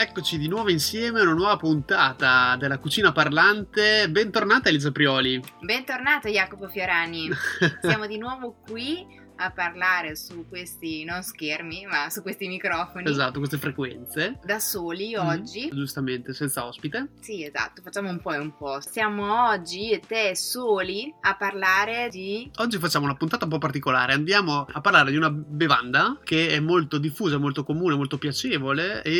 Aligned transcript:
Eccoci 0.00 0.38
di 0.38 0.46
nuovo 0.46 0.70
insieme 0.70 1.18
a 1.18 1.22
una 1.22 1.32
nuova 1.32 1.56
puntata 1.56 2.54
della 2.56 2.78
cucina 2.78 3.10
parlante. 3.10 4.08
Bentornata 4.08 4.68
Elisa 4.68 4.92
Prioli. 4.92 5.42
Bentornato 5.60 6.28
Jacopo 6.28 6.68
Fiorani. 6.68 7.28
Siamo 7.82 8.06
di 8.06 8.18
nuovo 8.18 8.56
qui 8.64 9.26
a 9.38 9.50
parlare 9.50 10.16
su 10.16 10.46
questi 10.48 11.04
non 11.04 11.22
schermi, 11.22 11.86
ma 11.86 12.10
su 12.10 12.22
questi 12.22 12.48
microfoni. 12.48 13.08
Esatto, 13.08 13.38
queste 13.38 13.58
frequenze. 13.58 14.38
Da 14.44 14.58
soli 14.58 15.14
mm, 15.16 15.26
oggi. 15.26 15.70
Giustamente, 15.72 16.32
senza 16.34 16.66
ospite. 16.66 17.08
Sì, 17.20 17.44
esatto, 17.44 17.82
facciamo 17.82 18.10
un 18.10 18.20
po' 18.20 18.32
e 18.32 18.38
un 18.38 18.56
po'. 18.56 18.80
Siamo 18.80 19.48
oggi 19.48 19.90
e 19.90 20.00
te 20.00 20.34
soli 20.34 21.12
a 21.20 21.36
parlare 21.36 22.08
di... 22.10 22.50
Oggi 22.56 22.78
facciamo 22.78 23.04
una 23.04 23.16
puntata 23.16 23.44
un 23.44 23.50
po' 23.50 23.58
particolare. 23.58 24.12
Andiamo 24.12 24.66
a 24.70 24.80
parlare 24.80 25.10
di 25.10 25.16
una 25.16 25.30
bevanda 25.30 26.18
che 26.24 26.48
è 26.48 26.60
molto 26.60 26.98
diffusa, 26.98 27.38
molto 27.38 27.62
comune, 27.62 27.94
molto 27.94 28.18
piacevole 28.18 29.02
e 29.02 29.12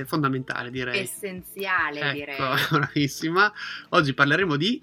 eh, 0.00 0.04
fondamentale, 0.06 0.70
direi. 0.70 1.00
Essenziale, 1.00 2.00
ecco, 2.00 2.12
direi. 2.12 2.36
bravissima. 2.70 3.52
Oggi 3.90 4.14
parleremo 4.14 4.56
di... 4.56 4.80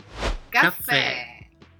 Caffè. 0.50 0.70
caffè. 0.70 1.35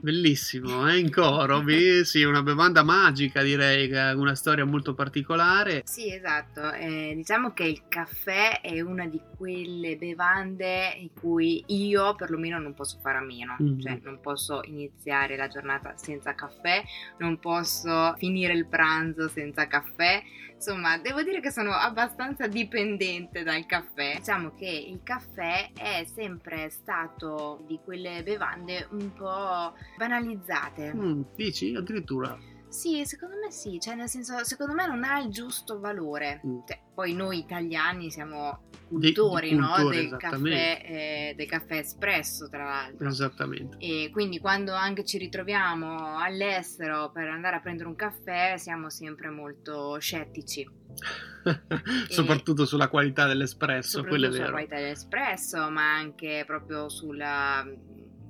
Bellissimo, 0.06 0.88
eh? 0.88 1.00
in 1.00 1.10
coro, 1.10 1.64
sì, 2.04 2.22
una 2.22 2.44
bevanda 2.44 2.84
magica 2.84 3.42
direi, 3.42 3.88
che 3.88 3.98
ha 3.98 4.16
una 4.16 4.36
storia 4.36 4.64
molto 4.64 4.94
particolare. 4.94 5.82
Sì, 5.84 6.14
esatto, 6.14 6.72
eh, 6.74 7.14
diciamo 7.16 7.54
che 7.54 7.64
il 7.64 7.82
caffè 7.88 8.62
è 8.62 8.82
una 8.82 9.08
di 9.08 9.20
quelle 9.36 9.96
bevande 9.96 10.94
in 11.00 11.10
cui 11.12 11.64
io 11.70 12.14
perlomeno 12.14 12.60
non 12.60 12.76
posso 12.76 13.00
fare 13.02 13.18
a 13.18 13.22
meno, 13.22 13.56
mm. 13.60 13.80
cioè 13.80 14.00
non 14.04 14.20
posso 14.22 14.62
iniziare 14.66 15.36
la 15.38 15.48
giornata 15.48 15.94
senza 15.98 16.36
caffè, 16.36 16.84
non 17.18 17.40
posso 17.40 18.14
finire 18.20 18.54
il 18.54 18.68
pranzo 18.68 19.28
senza 19.28 19.66
caffè, 19.66 20.22
insomma 20.56 20.98
devo 20.98 21.22
dire 21.22 21.42
che 21.42 21.52
sono 21.52 21.72
abbastanza 21.72 22.48
dipendente 22.48 23.44
dal 23.44 23.66
caffè. 23.66 24.16
Diciamo 24.18 24.54
che 24.56 24.66
il 24.66 25.02
caffè 25.04 25.72
è 25.74 26.06
sempre 26.06 26.70
stato 26.70 27.64
di 27.68 27.80
quelle 27.84 28.24
bevande 28.24 28.88
un 28.92 29.14
po' 29.14 29.74
banalizzate. 29.98 30.94
Mm, 30.94 31.22
dici 31.36 31.76
addirittura? 31.76 32.38
Sì, 32.68 33.06
secondo 33.06 33.38
me 33.38 33.52
sì, 33.52 33.80
cioè 33.80 33.96
nel 33.96 34.10
senso, 34.10 34.44
secondo 34.44 34.74
me 34.74 34.86
non 34.86 35.04
ha 35.04 35.20
il 35.20 35.30
giusto 35.30 35.80
valore. 35.80 36.42
Mm. 36.46 36.60
Cioè, 36.68 36.82
poi 36.94 37.14
noi 37.14 37.40
italiani 37.40 38.12
siamo 38.12 38.64
cultori, 38.88 39.50
di, 39.50 39.56
di 39.56 39.60
no? 39.60 39.90
del, 39.90 40.16
caffè, 40.18 40.82
eh, 40.84 41.34
del 41.36 41.48
caffè 41.48 41.78
espresso, 41.78 42.50
tra 42.50 42.64
l'altro. 42.64 43.08
Esattamente. 43.08 43.78
E 43.80 44.10
quindi 44.12 44.40
quando 44.40 44.74
anche 44.74 45.04
ci 45.04 45.18
ritroviamo 45.18 46.18
all'estero 46.18 47.12
per 47.12 47.28
andare 47.28 47.58
a 47.58 47.60
prendere 47.60 47.90
un 47.90 47.96
caffè 47.96 48.56
siamo 48.58 48.90
sempre 48.90 49.30
molto 49.30 49.98
scettici. 50.00 50.84
soprattutto 52.10 52.66
sulla 52.66 52.88
qualità 52.88 53.28
dell'espresso, 53.28 54.04
quello 54.04 54.28
è 54.28 54.30
vero. 54.30 54.46
Sulla 54.46 54.52
qualità 54.52 54.76
dell'espresso, 54.78 55.70
ma 55.70 55.94
anche 55.96 56.44
proprio 56.46 56.90
sulla 56.90 57.66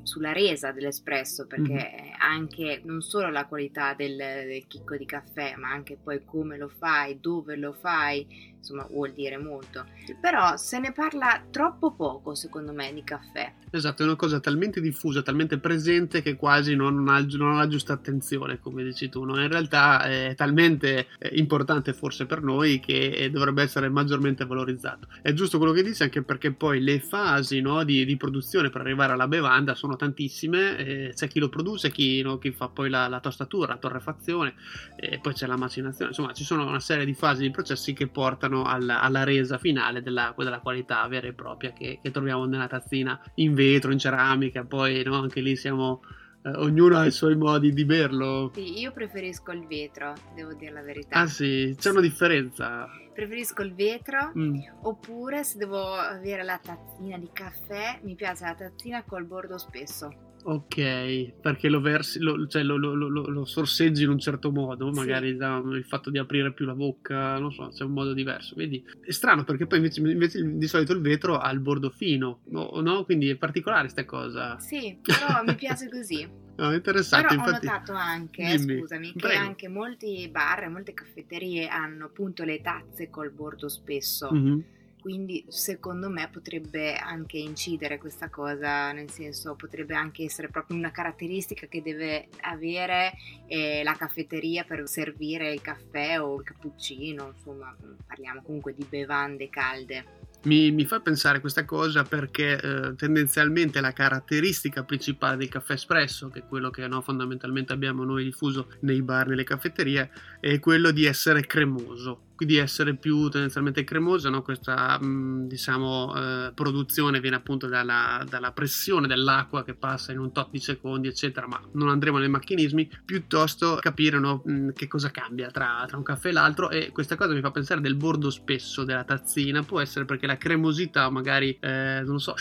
sulla 0.05 0.33
resa 0.33 0.71
dell'espresso 0.71 1.47
perché 1.47 1.73
mm-hmm. 1.73 2.13
anche 2.19 2.81
non 2.83 3.01
solo 3.01 3.29
la 3.31 3.47
qualità 3.47 3.95
del, 3.95 4.15
del, 4.15 4.67
chicco 4.67 4.95
di 4.95 5.05
caffè 5.05 5.55
ma 5.55 5.71
anche 5.71 5.97
poi 6.01 6.23
come 6.23 6.57
lo 6.57 6.69
fai, 6.69 7.19
dove 7.19 7.55
lo 7.55 7.73
fai 7.73 8.54
insomma 8.65 8.87
vuol 8.89 9.11
dire 9.13 9.37
molto. 9.37 9.85
Però 10.19 10.57
se 10.57 10.79
ne 10.79 10.91
parla 10.91 11.43
troppo 11.49 11.93
poco 11.93 12.33
secondo 12.35 12.73
me 12.73 12.93
di 12.93 13.03
caffè. 13.03 13.53
Esatto 13.69 14.03
è 14.03 14.05
una 14.05 14.15
cosa 14.15 14.39
talmente 14.39 14.81
diffusa 14.81 15.21
talmente 15.21 15.57
presente 15.57 16.21
che 16.21 16.35
quasi 16.35 16.75
non 16.75 17.07
ha, 17.07 17.19
non 17.19 17.53
ha 17.53 17.57
la 17.57 17.67
giusta 17.67 17.93
attenzione 17.93 18.59
come 18.59 18.83
dici 18.83 19.09
tu 19.09 19.23
no? 19.23 19.41
in 19.41 19.49
realtà 19.49 20.03
è 20.03 20.33
talmente 20.35 21.07
eh, 21.17 21.29
importante 21.33 21.93
forse 21.93 22.25
per 22.25 22.41
noi 22.41 22.79
che 22.79 23.29
dovrebbe 23.31 23.63
essere 23.63 23.89
maggiormente 23.89 24.45
valorizzato. 24.45 25.07
È 25.21 25.33
giusto 25.33 25.57
quello 25.57 25.73
che 25.73 25.83
dici 25.83 26.03
anche 26.03 26.23
perché 26.23 26.51
poi 26.53 26.81
le 26.81 26.99
fasi 26.99 27.61
no, 27.61 27.83
di, 27.83 28.05
di 28.05 28.17
produzione 28.17 28.69
per 28.69 28.81
arrivare 28.81 29.13
alla 29.13 29.27
bevanda 29.27 29.75
sono 29.75 29.95
tantissime, 29.95 30.77
eh, 30.77 31.11
c'è 31.13 31.27
chi 31.27 31.39
lo 31.39 31.49
produce, 31.49 31.91
chi, 31.91 32.21
no, 32.21 32.37
chi 32.37 32.51
fa 32.51 32.69
poi 32.69 32.89
la, 32.89 33.07
la, 33.07 33.19
tostatura, 33.19 33.73
la 33.73 33.79
torrefazione, 33.79 34.53
e 34.95 35.19
poi 35.19 35.33
c'è 35.33 35.47
la 35.47 35.57
macinazione, 35.57 36.09
insomma 36.09 36.33
ci 36.33 36.43
sono 36.43 36.65
una 36.65 36.79
serie 36.79 37.05
di 37.05 37.13
fasi 37.13 37.43
di 37.43 37.51
processi 37.51 37.93
che 37.93 38.07
portano 38.07 38.54
alla, 38.63 39.01
alla 39.01 39.23
resa 39.23 39.57
finale 39.57 40.01
della, 40.01 40.33
della, 40.37 40.59
qualità 40.59 41.07
vera 41.07 41.27
e 41.27 41.33
propria 41.33 41.71
che, 41.73 41.99
che, 42.01 42.11
troviamo 42.11 42.45
nella 42.45 42.67
tazzina 42.67 43.19
in 43.35 43.53
vetro, 43.53 43.91
in 43.91 43.99
ceramica, 43.99 44.63
poi 44.63 45.03
no, 45.03 45.19
anche 45.21 45.41
lì 45.41 45.55
siamo... 45.55 46.01
Eh, 46.43 46.49
ognuno 46.49 46.97
ha 46.97 47.05
i 47.05 47.11
suoi 47.11 47.35
modi 47.35 47.73
di 47.73 47.85
berlo. 47.85 48.51
Sì, 48.53 48.79
io 48.79 48.91
preferisco 48.91 49.51
il 49.51 49.65
vetro, 49.65 50.13
devo 50.35 50.53
dire 50.53 50.71
la 50.71 50.83
verità. 50.83 51.19
Ah 51.19 51.27
sì, 51.27 51.75
c'è 51.77 51.89
una 51.89 52.01
differenza 52.01 52.87
preferisco 53.15 53.61
il 53.61 53.73
vetro 53.73 54.33
mm. 54.37 54.59
oppure 54.81 55.45
se 55.45 55.57
devo 55.57 55.93
avere 55.93 56.43
la 56.43 56.59
tazzina 56.61 57.17
di 57.17 57.29
caffè 57.31 57.97
mi 58.03 58.13
piace 58.13 58.43
la 58.43 58.55
tazzina 58.55 59.03
col 59.03 59.23
bordo 59.23 59.57
spesso 59.57 60.34
ok 60.47 61.39
perché 61.41 61.69
lo 61.69 61.81
versi 61.81 62.19
lo, 62.19 62.45
cioè 62.45 62.61
lo, 62.61 62.77
lo, 62.77 63.45
sorseggi 63.45 64.03
in 64.03 64.09
un 64.09 64.19
certo 64.19 64.51
modo 64.51 64.91
magari 64.91 65.31
sì. 65.31 65.37
da, 65.37 65.59
il 65.71 65.85
fatto 65.85 66.11
di 66.11 66.19
aprire 66.19 66.53
più 66.53 66.65
la 66.65 66.75
bocca 66.75 67.39
non 67.39 67.51
so 67.51 67.69
c'è 67.69 67.83
un 67.83 67.93
modo 67.93 68.13
diverso 68.13 68.53
vedi 68.55 68.85
è 69.01 69.11
strano 69.11 69.43
perché 69.43 69.65
poi 69.65 69.79
invece, 69.79 70.01
invece 70.01 70.57
di 70.57 70.67
solito 70.67 70.93
il 70.93 71.01
vetro 71.01 71.39
ha 71.39 71.49
il 71.49 71.59
bordo 71.59 71.89
fino 71.89 72.41
no? 72.49 72.79
no? 72.79 73.03
quindi 73.05 73.29
è 73.29 73.35
particolare 73.35 73.81
questa 73.83 74.05
cosa 74.05 74.59
sì 74.59 74.99
però 75.01 75.41
mi 75.43 75.55
piace 75.55 75.89
così 75.89 76.43
No, 76.57 76.73
interessante. 76.73 77.35
Però 77.35 77.41
infatti... 77.41 77.67
ho 77.67 77.69
notato 77.69 77.91
anche, 77.91 78.55
Dimmi. 78.55 78.79
scusami, 78.79 79.11
che 79.11 79.19
Prego. 79.19 79.43
anche 79.43 79.67
molti 79.67 80.29
bar 80.29 80.63
e 80.63 80.67
molte 80.69 80.93
caffetterie 80.93 81.67
hanno 81.67 82.05
appunto 82.05 82.45
le 82.45 82.61
tazze 82.61 83.09
col 83.09 83.31
bordo 83.31 83.67
spesso. 83.67 84.31
Mm-hmm. 84.31 84.59
Quindi 85.05 85.45
secondo 85.49 86.09
me 86.09 86.27
potrebbe 86.31 86.95
anche 86.95 87.37
incidere 87.37 87.99
questa 87.99 88.31
cosa, 88.31 88.91
nel 88.91 89.11
senso 89.11 89.53
potrebbe 89.53 89.93
anche 89.93 90.23
essere 90.23 90.49
proprio 90.49 90.77
una 90.77 90.89
caratteristica 90.89 91.67
che 91.67 91.83
deve 91.83 92.29
avere 92.41 93.13
eh, 93.45 93.83
la 93.83 93.93
caffetteria 93.93 94.63
per 94.63 94.81
servire 94.87 95.53
il 95.53 95.61
caffè 95.61 96.19
o 96.19 96.37
il 96.37 96.43
cappuccino, 96.43 97.33
insomma 97.35 97.71
parliamo 98.07 98.41
comunque 98.41 98.73
di 98.73 98.83
bevande 98.89 99.47
calde. 99.47 100.05
Mi, 100.45 100.71
mi, 100.71 100.85
fa 100.85 100.99
pensare 101.01 101.39
questa 101.39 101.65
cosa 101.65 102.01
perché 102.01 102.59
eh, 102.59 102.95
tendenzialmente 102.95 103.81
la 103.81 103.93
caratteristica 103.93 104.83
principale 104.83 105.37
del 105.37 105.49
caffè 105.49 105.73
espresso, 105.73 106.29
che 106.29 106.39
è 106.39 106.47
quello 106.47 106.71
che 106.71 106.87
no, 106.87 107.01
fondamentalmente 107.01 107.73
abbiamo 107.73 108.03
noi 108.03 108.23
diffuso 108.23 108.69
nei 108.79 109.03
bar, 109.03 109.27
nelle 109.27 109.43
caffetterie, 109.43 110.09
è 110.39 110.59
quello 110.59 110.89
di 110.89 111.05
essere 111.05 111.45
cremoso 111.45 112.33
di 112.43 112.57
essere 112.57 112.95
più 112.95 113.29
tendenzialmente 113.29 113.83
cremosa, 113.85 114.29
no? 114.29 114.41
questa 114.41 114.97
mh, 114.99 115.05
mm, 115.05 115.47
diciamo, 115.47 116.15
eh, 116.15 116.51
produzione 116.53 117.19
viene 117.21 117.37
appunto 117.37 117.67
dalla, 117.67 118.25
dalla, 118.27 118.51
pressione 118.51 119.07
dell'acqua 119.07 119.63
che 119.63 119.73
passa 119.73 120.11
in 120.11 120.19
un 120.19 120.31
tot 120.31 120.49
di 120.49 120.59
secondi, 120.59 121.07
eccetera, 121.07 121.47
ma 121.47 121.61
non 121.73 121.89
andremo 121.89 122.17
nei 122.17 122.29
macchinismi, 122.29 122.89
piuttosto 123.05 123.77
capire 123.79 124.19
no, 124.19 124.41
mh, 124.43 124.51
mm, 124.51 124.69
che 124.71 124.87
cosa 124.87 125.11
cambia 125.11 125.49
tra, 125.49 125.85
tra, 125.87 125.97
un 125.97 126.03
caffè 126.03 126.29
e 126.29 126.31
l'altro 126.33 126.69
e 126.69 126.91
questa 126.91 127.15
cosa 127.15 127.33
mi 127.33 127.41
fa 127.41 127.51
pensare 127.51 127.79
del 127.79 127.95
bordo 127.95 128.29
spesso 128.29 128.83
della 128.83 129.03
tazzina, 129.03 129.63
può 129.63 129.79
essere 129.79 130.05
perché 130.05 130.27
la 130.27 130.37
cremosità 130.37 131.09
magari, 131.09 131.57
eh, 131.61 132.01
non 132.03 132.19
so, 132.19 132.33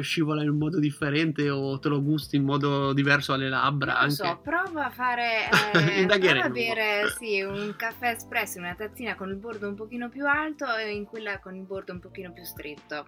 scivola 0.00 0.42
in 0.42 0.50
un 0.50 0.58
modo 0.58 0.78
differente 0.78 1.50
o 1.50 1.78
te 1.78 1.88
lo 1.88 2.02
gusti 2.02 2.36
in 2.36 2.44
modo 2.44 2.92
diverso 2.92 3.32
alle 3.32 3.48
labbra. 3.48 3.92
Non 3.92 4.02
anche. 4.02 4.14
so, 4.14 4.40
prova 4.42 4.86
a 4.86 4.90
fare, 4.90 5.48
eh, 5.74 6.06
prova 6.06 6.44
a 6.44 6.50
bere 6.50 7.08
sì, 7.18 7.42
un 7.42 7.74
caffè 7.76 8.10
espresso 8.10 8.58
in 8.58 8.64
una 8.64 8.74
tazzina 8.74 9.16
con 9.18 9.28
il 9.28 9.36
bordo 9.36 9.68
un 9.68 9.74
pochino 9.74 10.08
più 10.08 10.24
alto 10.26 10.64
e 10.76 10.94
in 10.94 11.04
quella 11.04 11.40
con 11.40 11.56
il 11.56 11.64
bordo 11.64 11.92
un 11.92 11.98
pochino 11.98 12.32
più 12.32 12.44
stretto. 12.44 13.04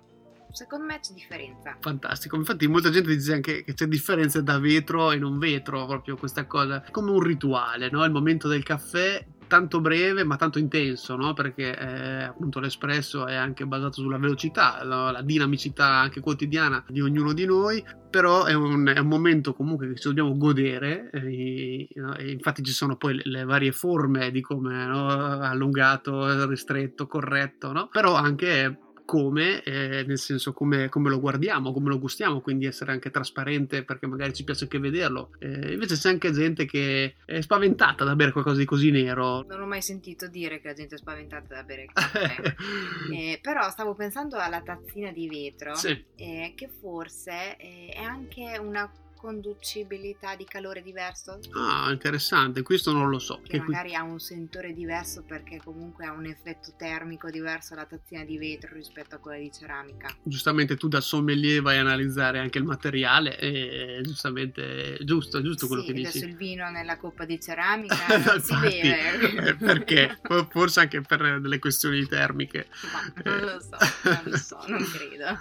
Secondo 0.52 0.84
me 0.84 0.98
c'è 0.98 1.14
differenza. 1.14 1.76
Fantastico, 1.80 2.34
infatti 2.34 2.66
molta 2.66 2.90
gente 2.90 3.14
dice 3.14 3.34
anche 3.34 3.62
che 3.62 3.72
c'è 3.72 3.86
differenza 3.86 4.40
da 4.40 4.58
vetro 4.58 5.12
e 5.12 5.16
non 5.16 5.38
vetro, 5.38 5.86
proprio 5.86 6.16
questa 6.16 6.44
cosa, 6.46 6.82
come 6.90 7.12
un 7.12 7.20
rituale, 7.20 7.88
no? 7.88 8.04
Il 8.04 8.10
momento 8.10 8.48
del 8.48 8.64
caffè 8.64 9.24
tanto 9.50 9.80
breve 9.80 10.22
ma 10.22 10.36
tanto 10.36 10.60
intenso, 10.60 11.16
no? 11.16 11.32
perché 11.32 11.76
eh, 11.76 12.22
appunto 12.22 12.60
l'espresso 12.60 13.26
è 13.26 13.34
anche 13.34 13.66
basato 13.66 14.00
sulla 14.00 14.16
velocità, 14.16 14.84
la, 14.84 15.10
la, 15.10 15.22
dinamicità 15.22 15.86
anche 15.86 16.20
quotidiana 16.20 16.84
di 16.88 17.00
ognuno 17.00 17.32
di 17.32 17.46
noi, 17.46 17.84
però 18.08 18.44
è 18.44 18.54
un, 18.54 18.86
è 18.94 19.00
un 19.00 19.08
momento 19.08 19.52
comunque 19.52 19.88
che 19.88 19.96
ci 19.96 20.06
dobbiamo 20.06 20.36
godere, 20.36 21.10
e, 21.10 21.88
e 21.92 22.30
infatti 22.30 22.62
ci 22.62 22.70
sono 22.70 22.94
poi 22.96 23.16
le, 23.16 23.22
le 23.24 23.44
varie 23.44 23.72
forme 23.72 24.30
di 24.30 24.40
come 24.40 24.86
no? 24.86 25.08
allungato, 25.08 26.46
ristretto, 26.46 27.08
corretto, 27.08 27.72
no? 27.72 27.88
però 27.90 28.14
anche 28.14 28.78
come, 29.10 29.60
eh, 29.64 30.04
nel 30.06 30.20
senso 30.20 30.52
come, 30.52 30.88
come, 30.88 31.10
lo 31.10 31.18
guardiamo, 31.18 31.72
come 31.72 31.88
lo 31.88 31.98
gustiamo, 31.98 32.40
quindi 32.40 32.66
essere 32.66 32.92
anche 32.92 33.10
trasparente 33.10 33.82
perché 33.82 34.06
magari 34.06 34.32
ci 34.32 34.44
piace 34.44 34.62
anche 34.62 34.78
vederlo. 34.78 35.30
Eh, 35.40 35.72
invece 35.72 35.96
c'è 35.96 36.10
anche 36.10 36.30
gente 36.30 36.64
che 36.64 37.16
è 37.24 37.40
spaventata 37.40 38.04
da 38.04 38.14
bere 38.14 38.30
qualcosa 38.30 38.58
di 38.58 38.64
così 38.64 38.92
nero. 38.92 39.44
Non 39.48 39.62
ho 39.62 39.66
mai 39.66 39.82
sentito 39.82 40.28
dire 40.28 40.60
che 40.60 40.68
la 40.68 40.74
gente 40.74 40.94
è 40.94 40.98
spaventata 40.98 41.56
da 41.56 41.64
bere 41.64 41.86
caffè. 41.92 42.54
eh, 43.12 43.40
però 43.42 43.68
stavo 43.70 43.96
pensando 43.96 44.36
alla 44.36 44.60
tazzina 44.60 45.10
di 45.10 45.28
vetro, 45.28 45.74
sì. 45.74 46.04
Eh, 46.14 46.52
che 46.54 46.68
forse 46.68 47.56
eh, 47.56 47.88
è 47.92 48.02
anche 48.04 48.58
una 48.58 48.88
conducibilità 49.20 50.34
di 50.34 50.44
calore 50.44 50.82
diverso. 50.82 51.40
Ah, 51.52 51.90
interessante, 51.92 52.62
questo 52.62 52.90
non 52.90 53.10
lo 53.10 53.18
so. 53.18 53.42
Che 53.46 53.58
magari 53.58 53.88
qui... 53.88 53.96
ha 53.96 54.02
un 54.02 54.18
sentore 54.18 54.72
diverso 54.72 55.22
perché 55.22 55.60
comunque 55.62 56.06
ha 56.06 56.12
un 56.12 56.24
effetto 56.24 56.72
termico 56.76 57.28
diverso 57.28 57.74
la 57.74 57.84
tazzina 57.84 58.24
di 58.24 58.38
vetro 58.38 58.72
rispetto 58.72 59.16
a 59.16 59.18
quella 59.18 59.38
di 59.38 59.52
ceramica. 59.52 60.08
Giustamente 60.22 60.76
tu 60.76 60.88
da 60.88 61.02
sommelier 61.02 61.60
vai 61.60 61.76
a 61.76 61.80
analizzare 61.80 62.38
anche 62.38 62.56
il 62.56 62.64
materiale 62.64 63.38
e 63.38 64.00
giustamente 64.02 64.98
giusto, 65.02 65.42
giusto 65.42 65.66
quello 65.66 65.82
sì, 65.82 65.88
che 65.88 65.92
dici. 65.92 66.08
adesso 66.08 66.24
il 66.24 66.36
vino 66.36 66.70
nella 66.70 66.96
coppa 66.96 67.26
di 67.26 67.38
ceramica 67.38 68.16
non 68.24 68.40
si 68.40 68.56
beve. 68.56 69.48
Eh, 69.48 69.54
perché? 69.56 70.18
Forse 70.48 70.80
anche 70.80 71.02
per 71.02 71.40
delle 71.40 71.58
questioni 71.58 72.06
termiche. 72.06 72.68
Ma 72.90 73.22
non 73.24 73.40
lo 73.40 73.60
so, 73.60 73.76
non 74.04 74.22
lo 74.24 74.36
so, 74.38 74.64
non 74.66 74.82
credo. 74.90 75.38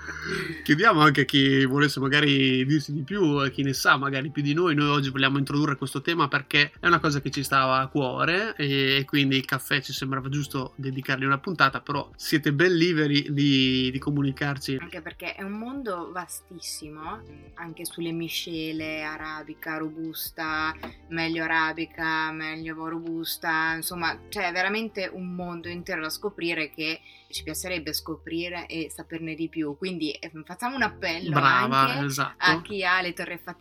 Chiediamo 0.63 0.99
anche 0.99 1.21
a 1.21 1.25
chi 1.25 1.63
volesse 1.63 2.01
magari 2.01 2.65
dirsi 2.65 2.91
di 2.91 3.03
più, 3.03 3.21
a 3.35 3.47
chi 3.49 3.63
ne 3.63 3.68
sa 3.73 3.97
magari 3.97 4.29
più 4.29 4.41
di 4.41 4.53
noi. 4.53 4.75
Noi 4.75 4.87
oggi 4.87 5.09
vogliamo 5.09 5.37
introdurre 5.37 5.75
questo 5.75 6.01
tema 6.01 6.27
perché 6.27 6.71
è 6.79 6.87
una 6.87 6.99
cosa 6.99 7.21
che 7.21 7.29
ci 7.29 7.43
stava 7.43 7.79
a 7.79 7.87
cuore 7.87 8.55
e 8.55 9.03
quindi 9.05 9.37
il 9.37 9.45
caffè 9.45 9.81
ci 9.81 9.93
sembrava 9.93 10.29
giusto 10.29 10.73
dedicargli 10.75 11.23
una 11.23 11.37
puntata, 11.37 11.81
però 11.81 12.09
siete 12.15 12.53
ben 12.53 12.75
liberi 12.75 13.31
di, 13.31 13.89
di 13.91 13.99
comunicarci. 13.99 14.77
Anche 14.79 15.01
perché 15.01 15.35
è 15.35 15.43
un 15.43 15.53
mondo 15.53 16.11
vastissimo, 16.11 17.21
anche 17.55 17.85
sulle 17.85 18.11
miscele, 18.11 19.03
arabica, 19.03 19.77
robusta, 19.77 20.73
meglio 21.09 21.43
arabica, 21.43 22.31
meglio 22.31 22.87
robusta, 22.87 23.73
insomma 23.75 24.17
c'è 24.29 24.51
veramente 24.51 25.09
un 25.11 25.35
mondo 25.35 25.67
intero 25.67 26.01
da 26.01 26.09
scoprire 26.09 26.71
che 26.71 27.01
ci 27.29 27.43
piacerebbe 27.43 27.93
scoprire 27.93 28.65
e 28.65 28.89
saperne 28.89 29.35
di 29.35 29.49
più. 29.49 29.77
Quindi 29.77 30.11
eh, 30.11 30.31
facciamo 30.43 30.75
un 30.75 30.81
appello 30.81 31.31
Brava, 31.31 32.03
esatto. 32.03 32.35
a 32.37 32.61
chi 32.61 32.83
ha 32.83 33.01
le 33.01 33.13
torrefazioni 33.13 33.58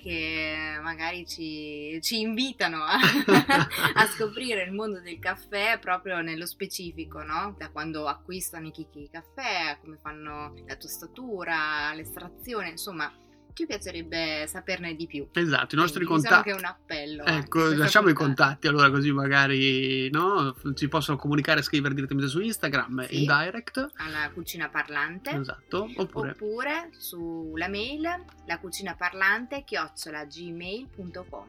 che 0.00 0.78
magari 0.80 1.26
ci, 1.26 1.98
ci 2.02 2.20
invitano 2.20 2.84
a, 2.84 2.98
a, 3.94 4.06
scoprire 4.06 4.62
il 4.62 4.72
mondo 4.72 5.00
del 5.00 5.18
caffè 5.18 5.78
proprio 5.80 6.20
nello 6.20 6.46
specifico, 6.46 7.22
no? 7.22 7.54
Da 7.58 7.70
quando 7.70 8.06
acquistano 8.06 8.68
i 8.68 8.70
chicchi 8.70 9.00
di 9.00 9.10
caffè, 9.10 9.78
come 9.80 9.98
fanno 10.00 10.54
la 10.66 10.76
tostatura, 10.76 11.92
l'estrazione, 11.94 12.70
insomma 12.70 13.12
ci 13.60 13.66
piacerebbe 13.66 14.46
saperne 14.46 14.94
di 14.96 15.06
più. 15.06 15.28
Esatto, 15.32 15.74
i 15.74 15.78
nostri 15.78 16.04
Quindi 16.04 16.26
contatti. 16.26 16.44
Diciamo 16.44 16.44
che 16.44 16.50
è 16.50 16.54
un 16.54 16.64
appello. 16.64 17.24
Ecco, 17.24 17.74
lasciamo 17.74 18.08
i 18.08 18.14
contatti 18.14 18.66
allora 18.66 18.90
così 18.90 19.12
magari 19.12 20.08
no, 20.10 20.56
ci 20.74 20.88
possono 20.88 21.18
comunicare 21.18 21.60
e 21.60 21.62
scrivere 21.62 21.94
direttamente 21.94 22.30
su 22.30 22.40
Instagram 22.40 23.06
sì, 23.06 23.20
in 23.20 23.26
direct. 23.26 23.90
Alla 23.96 24.30
cucina 24.32 24.68
parlante. 24.68 25.30
Esatto, 25.30 25.90
oppure, 25.96 26.30
oppure 26.30 26.90
sulla 26.96 27.68
mail 27.68 28.08
la 28.46 28.58
cucina 28.58 28.94
parlante 28.94 29.62
chiocciolagmail.com. 29.64 31.48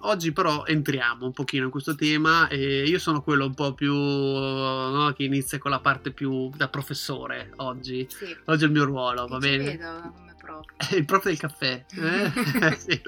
Oggi 0.00 0.32
però 0.32 0.66
entriamo 0.66 1.24
un 1.24 1.32
pochino 1.32 1.64
in 1.64 1.70
questo 1.70 1.94
tema 1.94 2.48
e 2.48 2.84
io 2.84 2.98
sono 2.98 3.22
quello 3.22 3.46
un 3.46 3.54
po' 3.54 3.72
più 3.72 3.94
no, 3.94 5.12
che 5.16 5.24
inizia 5.24 5.58
con 5.58 5.70
la 5.70 5.80
parte 5.80 6.10
più 6.10 6.50
da 6.54 6.68
professore 6.68 7.52
oggi. 7.56 8.06
Sì. 8.10 8.36
Oggi 8.44 8.64
è 8.64 8.66
il 8.66 8.72
mio 8.72 8.84
ruolo, 8.84 9.26
va 9.26 9.38
bene? 9.38 9.64
Vedo 9.64 10.24
prof. 10.46 10.64
il 10.96 11.04
prof 11.04 11.24
del 11.24 11.38
caffè. 11.38 11.84
Eh? 11.96 12.76
sì. 12.78 13.02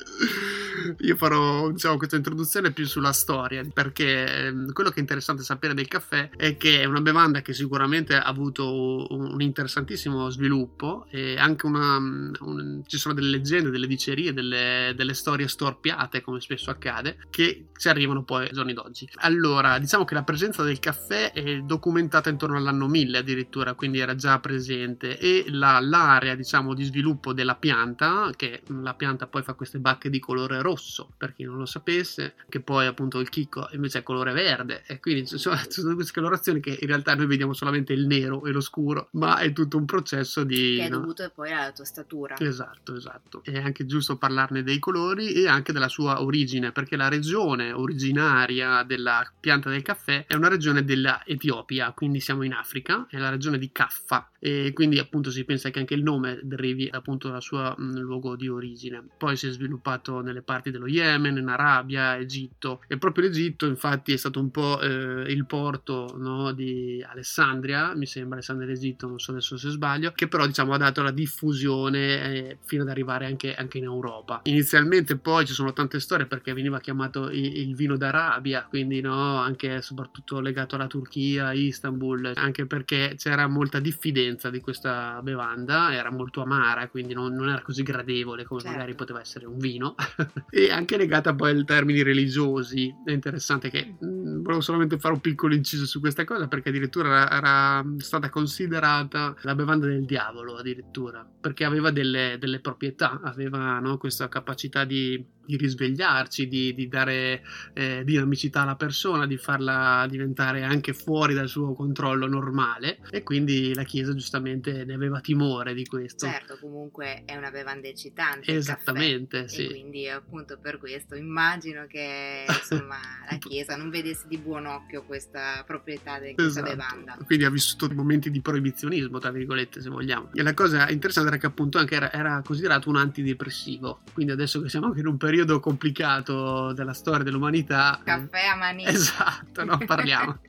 Io 1.01 1.17
farò 1.17 1.71
diciamo, 1.71 1.97
questa 1.97 2.17
introduzione 2.17 2.73
più 2.73 2.87
sulla 2.87 3.13
storia, 3.13 3.65
perché 3.73 4.47
ehm, 4.47 4.73
quello 4.73 4.91
che 4.91 4.97
è 4.97 5.01
interessante 5.01 5.43
sapere 5.43 5.75
del 5.75 5.89
caffè 5.89 6.31
è 6.37 6.57
che 6.57 6.83
è 6.83 6.85
una 6.85 7.01
bevanda 7.01 7.43
che 7.43 7.53
sicuramente 7.53 8.15
ha 8.17 8.23
avuto 8.23 9.07
un 9.11 9.41
interessantissimo 9.41 10.29
sviluppo 10.31 11.07
e 11.11 11.39
anche 11.39 11.67
una, 11.67 11.97
un, 11.97 12.83
ci 12.87 12.99
sono 12.99 13.15
delle 13.15 13.31
leggende, 13.31 13.71
delle 13.71 13.87
dicerie, 13.87 14.33
delle, 14.33 14.93
delle, 14.97 15.15
storie 15.15 15.49
storpiate, 15.49 16.21
come 16.21 16.41
spesso 16.41 16.71
accade, 16.71 17.19
che 17.31 17.67
ci 17.77 17.89
arrivano 17.89 18.25
poi 18.25 18.45
ai 18.45 18.53
giorni 18.53 18.73
d'oggi. 18.73 19.09
Allora, 19.17 19.79
diciamo 19.79 20.05
che 20.05 20.15
la 20.15 20.23
presenza 20.23 20.63
del 20.63 20.79
caffè 20.79 21.33
è 21.33 21.61
documentata 21.61 22.31
intorno 22.31 22.57
all'anno 22.57 22.87
1000 22.87 23.19
addirittura, 23.19 23.75
quindi 23.75 23.99
era 23.99 24.15
già 24.15 24.39
presente 24.39 25.19
e 25.19 25.45
la, 25.49 25.81
l'area 25.81 26.35
diciamo, 26.35 26.75
di 26.75 26.85
sviluppo 26.85 27.33
della 27.33 27.57
pianta, 27.57 28.31
che 28.37 28.63
la 28.83 28.95
pianta 28.95 29.27
poi 29.27 29.43
fa 29.43 29.55
queste 29.55 29.79
bacche 29.79 30.11
di 30.11 30.19
colore 30.19 30.61
rosso, 30.61 30.68
per 31.17 31.35
chi 31.35 31.45
non 31.45 31.57
lo 31.57 31.67
sapesse, 31.67 32.35
che 32.49 32.61
poi 32.61 32.87
appunto 32.87 33.19
il 33.21 33.29
chicco 33.29 33.69
invece 33.73 33.99
è 33.99 34.03
colore 34.03 34.33
verde, 34.33 34.83
e 34.87 35.01
quindi 35.01 35.27
ci 35.27 35.39
sono, 35.39 35.57
queste 35.95 36.13
colorazioni 36.13 36.61
che 36.61 36.77
in 36.81 36.87
realtà 36.87 37.15
noi 37.15 37.27
vediamo 37.27 37.53
solamente 37.53 37.93
il 37.93 38.07
nero 38.07 38.45
e 38.45 38.51
lo 38.51 38.61
scuro, 38.61 39.09
ma 39.13 39.39
è 39.39 39.53
tutto 39.53 39.77
un 39.77 39.85
processo 39.85 40.45
di... 40.45 40.77
Che 40.79 40.87
è 40.87 40.89
dovuto 40.89 41.23
no? 41.23 41.33
poi 41.35 41.53
alla 41.53 41.73
tostatura. 41.73 42.37
Esatto, 42.39 42.97
esatto. 42.97 43.43
È 43.43 43.57
anche 43.59 43.87
giusto 43.87 44.17
parlarne 44.17 44.63
dei 44.63 44.79
colori 44.79 45.33
e 45.33 45.49
anche 45.49 45.73
della 45.73 45.89
sua 45.89 46.23
origine, 46.23 46.73
perché 46.73 46.97
la 46.97 47.09
regione 47.09 47.73
originaria 47.73 48.83
della 48.83 49.31
pianta 49.39 49.71
del 49.71 49.83
caffè 49.83 50.27
è 50.27 50.35
una 50.35 50.49
regione 50.49 50.85
della 50.85 51.23
Etiopia, 51.25 51.93
quindi 51.93 52.21
siamo 52.21 52.43
in 52.43 52.53
Africa, 52.53 53.07
è 53.09 53.19
la 53.19 53.31
regione 53.31 53.59
di 53.59 53.71
Kaffa, 53.73 54.31
e 54.41 54.73
quindi 54.73 54.99
appunto 54.99 55.31
si 55.31 55.45
pensa 55.45 55.71
che 55.71 55.81
anche 55.81 55.95
il 55.95 56.03
nome 56.03 56.39
derivi 56.43 56.89
appunto 56.91 57.29
dal 57.29 57.43
suo 57.43 57.75
mm, 57.79 57.97
luogo 57.97 58.37
di 58.37 58.49
origine. 58.49 59.03
Poi 59.17 59.37
si 59.37 59.49
è 59.49 59.51
sviluppato 59.51 60.21
nelle 60.21 60.43
parti 60.43 60.71
dello 60.71 60.87
Yemen, 60.87 61.37
in 61.37 61.49
Arabia, 61.49 62.17
Egitto. 62.17 62.83
E 62.87 62.99
proprio 62.99 63.25
l'Egitto 63.25 63.67
infatti 63.67 64.13
è 64.13 64.17
stato 64.17 64.41
un 64.41 64.51
po' 64.51 64.81
eh, 64.81 65.31
il 65.33 65.45
porto 65.47 66.15
no, 66.17 66.53
di 66.53 67.05
Alessandria, 67.07 67.95
mi 67.95 68.07
sembra 68.07 68.35
Alessandria 68.35 68.69
d'Egitto, 68.69 69.09
non 69.09 69.19
so 69.19 69.33
adesso 69.33 69.57
se 69.57 69.71
sbaglio, 69.71 70.13
che 70.15 70.29
però 70.29 70.47
diciamo 70.47 70.73
ha 70.73 70.79
dato 70.79 71.03
la 71.03 71.11
diffusione 71.11 71.99
eh, 72.23 72.59
fino 72.65 72.83
ad 72.83 72.89
arrivare 72.89 73.27
anche, 73.27 73.55
anche, 73.55 73.79
in 73.79 73.85
Europa. 73.85 74.43
Inizialmente 74.45 75.17
poi 75.17 75.47
ci 75.47 75.53
sono 75.53 75.73
tante 75.73 75.99
storie 75.99 76.27
perché 76.27 76.53
veniva 76.53 76.79
chiamato 76.81 77.29
il, 77.31 77.59
il 77.59 77.75
vino 77.75 77.97
d'Arabia, 77.97 78.67
quindi 78.69 79.01
no, 79.01 79.37
anche 79.39 79.83
soprattutto 79.83 80.41
legato 80.41 80.77
alla 80.77 80.87
Turchia, 80.87 81.53
Istanbul, 81.53 82.33
anche 82.35 82.67
perché 82.67 83.15
c'era 83.17 83.47
molta 83.49 83.81
diffidenza 83.81 84.28
di 84.51 84.61
questa 84.61 85.21
bevanda, 85.23 85.93
era 85.93 86.11
molto 86.11 86.43
amara, 86.43 86.89
quindi 86.89 86.99
quindi 86.99 87.15
non, 87.15 87.33
non 87.35 87.49
era 87.49 87.63
così 87.63 87.83
gradevole 87.83 88.45
come 88.45 88.61
certo. 88.61 88.77
magari 88.77 88.95
poteva 88.95 89.21
essere 89.21 89.47
un 89.47 89.57
vino. 89.57 89.95
e 90.51 90.71
anche 90.71 90.97
legata 90.97 91.35
poi 91.35 91.53
ai 91.53 91.65
termini 91.65 92.03
religiosi. 92.03 92.93
È 93.05 93.13
interessante 93.13 93.71
che 93.71 93.95
mh, 93.99 94.07
mm, 94.07 94.43
volevo 94.43 94.61
solamente 94.61 94.99
fare 94.99 95.15
un 95.15 95.21
piccolo 95.21 95.55
inciso 95.55 95.87
su 95.87 96.01
questa 96.01 96.25
cosa 96.25 96.49
perché 96.49 96.69
addirittura 96.69 97.09
era, 97.09 97.31
era 97.31 97.85
stata 97.99 98.29
considerata 98.29 99.35
la 99.43 99.55
bevanda 99.55 99.87
del 99.87 100.05
diavolo, 100.05 100.57
addirittura, 100.57 101.27
perché 101.41 101.65
aveva 101.65 101.91
delle, 101.91 102.37
delle 102.39 102.61
proprietà, 102.61 103.21
aveva 103.23 103.79
no, 103.79 103.97
questa 103.97 104.29
capacità 104.29 104.85
di 104.85 105.37
di 105.49 105.57
risvegliarci, 105.57 106.47
di, 106.47 106.75
di 106.75 106.89
dare 106.89 107.43
eh, 107.73 108.03
dinamicità 108.05 108.63
alla 108.63 108.77
persona, 108.77 109.27
di 109.27 109.39
farla 109.39 110.07
diventare 110.09 110.63
anche 110.63 110.93
fuori 110.93 111.33
dal 111.33 111.49
suo 111.49 111.73
controllo 111.73 112.27
normale 112.27 112.99
e 113.11 113.23
quindi 113.23 113.73
la 113.73 113.85
Chiesa 113.85 114.13
giustamente 114.13 114.85
ne 114.85 114.93
aveva 114.93 115.21
timore 115.21 115.73
di 115.73 115.87
questo. 115.87 116.27
Certo, 116.27 116.59
comunque 116.61 117.23
è 117.25 117.35
una 117.35 117.51
bevanda 117.51 117.89
eccitante. 117.89 118.55
Esattamente, 118.55 119.49
sì. 119.49 119.65
E 119.65 119.69
quindi 119.69 120.07
appunto 120.07 120.59
per 120.59 120.77
questo 120.79 121.15
immagino 121.15 121.87
che 121.87 122.45
insomma 122.47 122.99
la 123.31 123.39
Chiesa 123.41 123.75
non 123.77 123.89
vedesse 123.89 124.27
di 124.29 124.37
buon 124.37 124.67
occhio 124.67 125.03
questa 125.05 125.65
proprietà 125.67 126.19
di 126.19 126.35
questa 126.35 126.61
esatto. 126.61 126.77
bevanda. 126.77 127.19
Quindi 127.25 127.47
ha 127.47 127.51
vissuto 127.51 127.89
momenti 127.95 128.31
di 128.31 128.43
proibizionismo, 128.43 129.19
tra 129.19 129.31
virgolette, 129.31 129.81
se 129.81 129.89
vogliamo. 129.89 130.31
E 130.35 130.43
la 130.43 130.53
cosa 130.53 130.91
interessante 130.91 131.31
era 131.31 131.39
che 131.39 131.47
appunto 131.47 131.79
anche 131.79 131.95
era, 131.95 132.13
era 132.13 132.43
considerato 132.45 132.91
un 132.91 132.97
antidepressivo, 132.97 134.03
quindi 134.13 134.33
adesso 134.33 134.61
che 134.61 134.69
siamo 134.69 134.87
anche 134.87 135.01
in 135.01 135.07
un 135.07 135.17
periodo 135.17 135.38
periodo 135.39 135.61
complicato 135.61 136.73
della 136.73 136.93
storia 136.93 137.23
dell'umanità. 137.23 138.01
Caffè 138.03 138.47
a 138.47 138.57
manino. 138.57 138.91
Esatto, 138.91 139.65
no, 139.65 139.79
parliamo. 139.87 140.41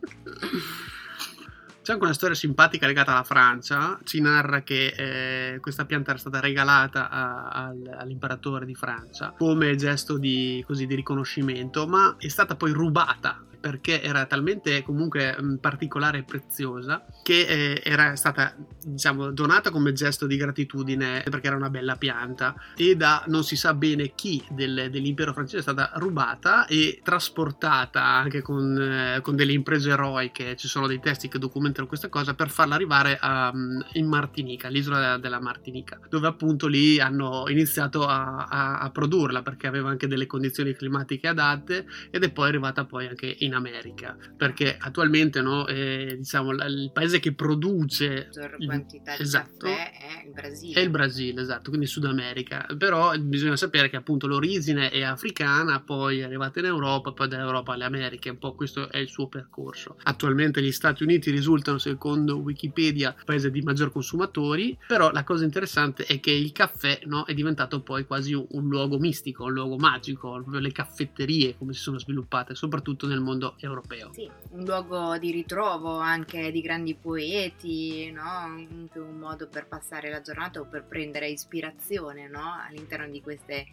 C'è 1.82 1.94
anche 1.94 2.06
una 2.06 2.14
storia 2.14 2.36
simpatica 2.36 2.88
legata 2.88 3.12
alla 3.12 3.24
Francia. 3.24 4.00
Ci 4.04 4.20
narra 4.20 4.62
che 4.62 5.54
eh, 5.54 5.60
questa 5.60 5.86
pianta 5.86 6.12
era 6.12 6.20
stata 6.20 6.40
regalata 6.40 7.10
a, 7.10 7.48
a, 7.50 7.74
all'imperatore 7.98 8.66
di 8.66 8.76
Francia 8.76 9.34
come 9.38 9.76
gesto 9.76 10.18
di, 10.18 10.64
così, 10.66 10.86
di 10.86 10.96
riconoscimento, 10.96 11.88
ma 11.88 12.16
è 12.18 12.28
stata 12.28 12.56
poi 12.56 12.72
rubata 12.72 13.44
perché 13.60 14.02
era 14.02 14.26
talmente 14.26 14.82
comunque 14.84 15.36
mm, 15.40 15.56
particolare 15.56 16.20
e 16.20 16.24
preziosa 16.24 17.06
che 17.24 17.46
eh, 17.46 17.82
era 17.84 18.16
stata 18.16 18.56
diciamo 18.84 19.32
donata 19.32 19.70
come 19.70 19.94
gesto 19.94 20.26
di 20.26 20.38
gratitudine 20.38 21.24
perché 21.30 21.48
era 21.48 21.56
una 21.56 21.70
bella 21.70 21.96
pianta. 21.96 22.56
E 22.76 22.96
da 22.96 23.24
non 23.28 23.44
si 23.44 23.56
sa 23.56 23.74
bene 23.74 24.14
chi 24.16 24.44
del, 24.50 24.90
dell'impero 24.92 25.34
francese 25.34 25.60
è 25.60 25.62
stata 25.62 25.92
rubata 25.96 26.66
e 26.66 27.02
trasportata 27.04 28.04
anche 28.04 28.42
con, 28.42 28.78
eh, 28.80 29.22
con, 29.22 29.36
delle 29.36 29.54
imprese 29.54 29.92
eroiche. 29.92 30.56
Ci 30.56 30.68
sono 30.68 30.88
dei 30.88 31.00
testi 31.00 31.28
che 31.28 31.40
documentano 31.40 31.88
questa 31.88 32.10
cosa 32.10 32.34
per 32.34 32.50
farla 32.50 32.76
arrivare 32.76 33.18
a, 33.20 33.52
mm, 33.54 33.80
in 33.94 34.08
Martinica 34.08 34.68
l'isola 34.70 35.18
della 35.18 35.40
Martinica 35.40 36.00
dove 36.10 36.28
appunto 36.28 36.68
lì 36.68 37.00
hanno 37.00 37.46
iniziato 37.48 38.06
a, 38.06 38.46
a, 38.46 38.80
a 38.80 38.90
produrla 38.90 39.42
perché 39.42 39.68
aveva 39.68 39.90
anche 39.90 40.08
delle 40.08 40.26
condizioni 40.26 40.74
climatiche 40.74 41.28
adatte 41.28 41.86
ed 42.10 42.24
è 42.24 42.32
poi 42.32 42.48
arrivata 42.48 42.86
poi 42.86 43.08
anche 43.08 43.36
in 43.40 43.49
in 43.50 43.56
America, 43.56 44.18
perché 44.38 44.78
attualmente 44.80 45.42
no, 45.42 45.68
eh, 45.68 46.16
diciamo, 46.18 46.52
il 46.52 46.92
paese 46.94 47.20
che 47.20 47.34
produce 47.34 48.30
maggior 48.30 48.58
quantità 48.66 49.16
di 49.16 49.22
esatto, 49.22 49.66
caffè 49.66 49.92
è 49.92 50.26
il 50.26 50.32
Brasile. 50.32 50.80
È 50.80 50.84
il 50.84 50.90
Brasile, 50.90 51.42
esatto, 51.42 51.70
quindi 51.70 51.88
Sud 51.88 52.06
America. 52.06 52.66
Però 52.78 53.18
bisogna 53.18 53.56
sapere 53.56 53.90
che 53.90 53.98
appunto 53.98 54.28
l'origine 54.28 54.90
è 54.90 55.04
africana, 55.04 55.82
poi 55.82 56.20
è 56.20 56.24
arrivata 56.24 56.60
in 56.60 56.66
Europa, 56.66 57.12
poi 57.12 57.28
dall'Europa 57.28 57.74
alle 57.74 57.86
Americhe, 57.86 58.30
un 58.30 58.38
po' 58.38 58.54
questo 58.54 58.90
è 58.90 58.98
il 58.98 59.10
suo 59.10 59.28
percorso. 59.28 59.98
Attualmente 60.04 60.62
gli 60.62 60.72
Stati 60.72 61.04
Uniti 61.04 61.32
risultano, 61.32 61.78
secondo 61.78 62.38
Wikipedia, 62.38 63.16
paese 63.26 63.52
di 63.52 63.62
maggior 63.62 63.92
consumatori, 63.92 64.78
però 64.88 65.12
la 65.12 65.24
cosa 65.24 65.44
interessante 65.44 66.06
è 66.06 66.20
che 66.20 66.32
il 66.32 66.52
caffè 66.52 67.00
no, 67.06 67.26
è 67.26 67.34
diventato 67.34 67.82
poi 67.82 68.06
quasi 68.06 68.34
un, 68.34 68.46
un 68.50 68.68
luogo 68.68 68.98
mistico, 69.00 69.46
un 69.46 69.54
luogo 69.54 69.78
magico, 69.78 70.44
le 70.50 70.72
caffetterie 70.72 71.58
come 71.58 71.74
si 71.74 71.82
sono 71.82 72.00
sviluppate, 72.00 72.56
soprattutto 72.56 73.08
nel 73.08 73.22
mondo 73.22 73.39
europeo. 73.58 74.12
Sì, 74.14 74.30
un 74.52 74.64
luogo 74.64 75.18
di 75.18 75.32
ritrovo 75.32 75.98
anche 75.98 76.52
di 76.52 76.62
grandi 76.62 76.96
poeti, 76.96 78.12
no? 78.12 78.22
anche 78.22 79.00
un 79.00 79.18
modo 79.18 79.48
per 79.48 79.68
passare 79.68 80.10
la 80.10 80.22
giornata 80.22 80.60
o 80.60 80.66
per 80.66 80.86
prendere 80.86 81.30
ispirazione 81.30 82.28
no? 82.28 82.56
all'interno 82.68 83.08
di 83.08 83.22
queste 83.22 83.68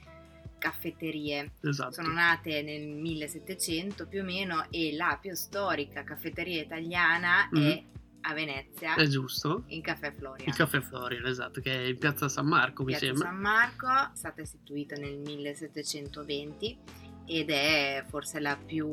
caffetterie. 0.58 1.52
Esatto. 1.60 1.92
Sono 1.92 2.12
nate 2.12 2.62
nel 2.62 2.86
1700 2.86 4.06
più 4.06 4.22
o 4.22 4.24
meno 4.24 4.66
e 4.70 4.94
la 4.94 5.18
più 5.20 5.34
storica 5.34 6.02
caffetteria 6.02 6.62
italiana 6.62 7.48
mm. 7.54 7.62
è 7.62 7.82
a 8.28 8.34
Venezia. 8.34 8.94
È 8.94 9.06
giusto. 9.06 9.64
Il 9.68 9.82
Caffè 9.82 10.12
Florian. 10.12 10.48
Il 10.48 10.54
Caffè 10.54 10.80
Florian, 10.80 11.24
esatto, 11.26 11.60
che 11.60 11.72
è 11.72 11.86
in 11.86 11.98
piazza 11.98 12.28
San 12.28 12.46
Marco, 12.46 12.84
piazza 12.84 13.06
mi 13.06 13.12
sembra. 13.12 13.28
San 13.28 13.40
Marco, 13.40 13.86
è 13.86 14.10
stata 14.14 14.42
istituita 14.42 14.96
nel 14.96 15.18
1720 15.18 16.78
ed 17.26 17.50
è 17.50 18.04
forse 18.08 18.40
la 18.40 18.56
più 18.56 18.86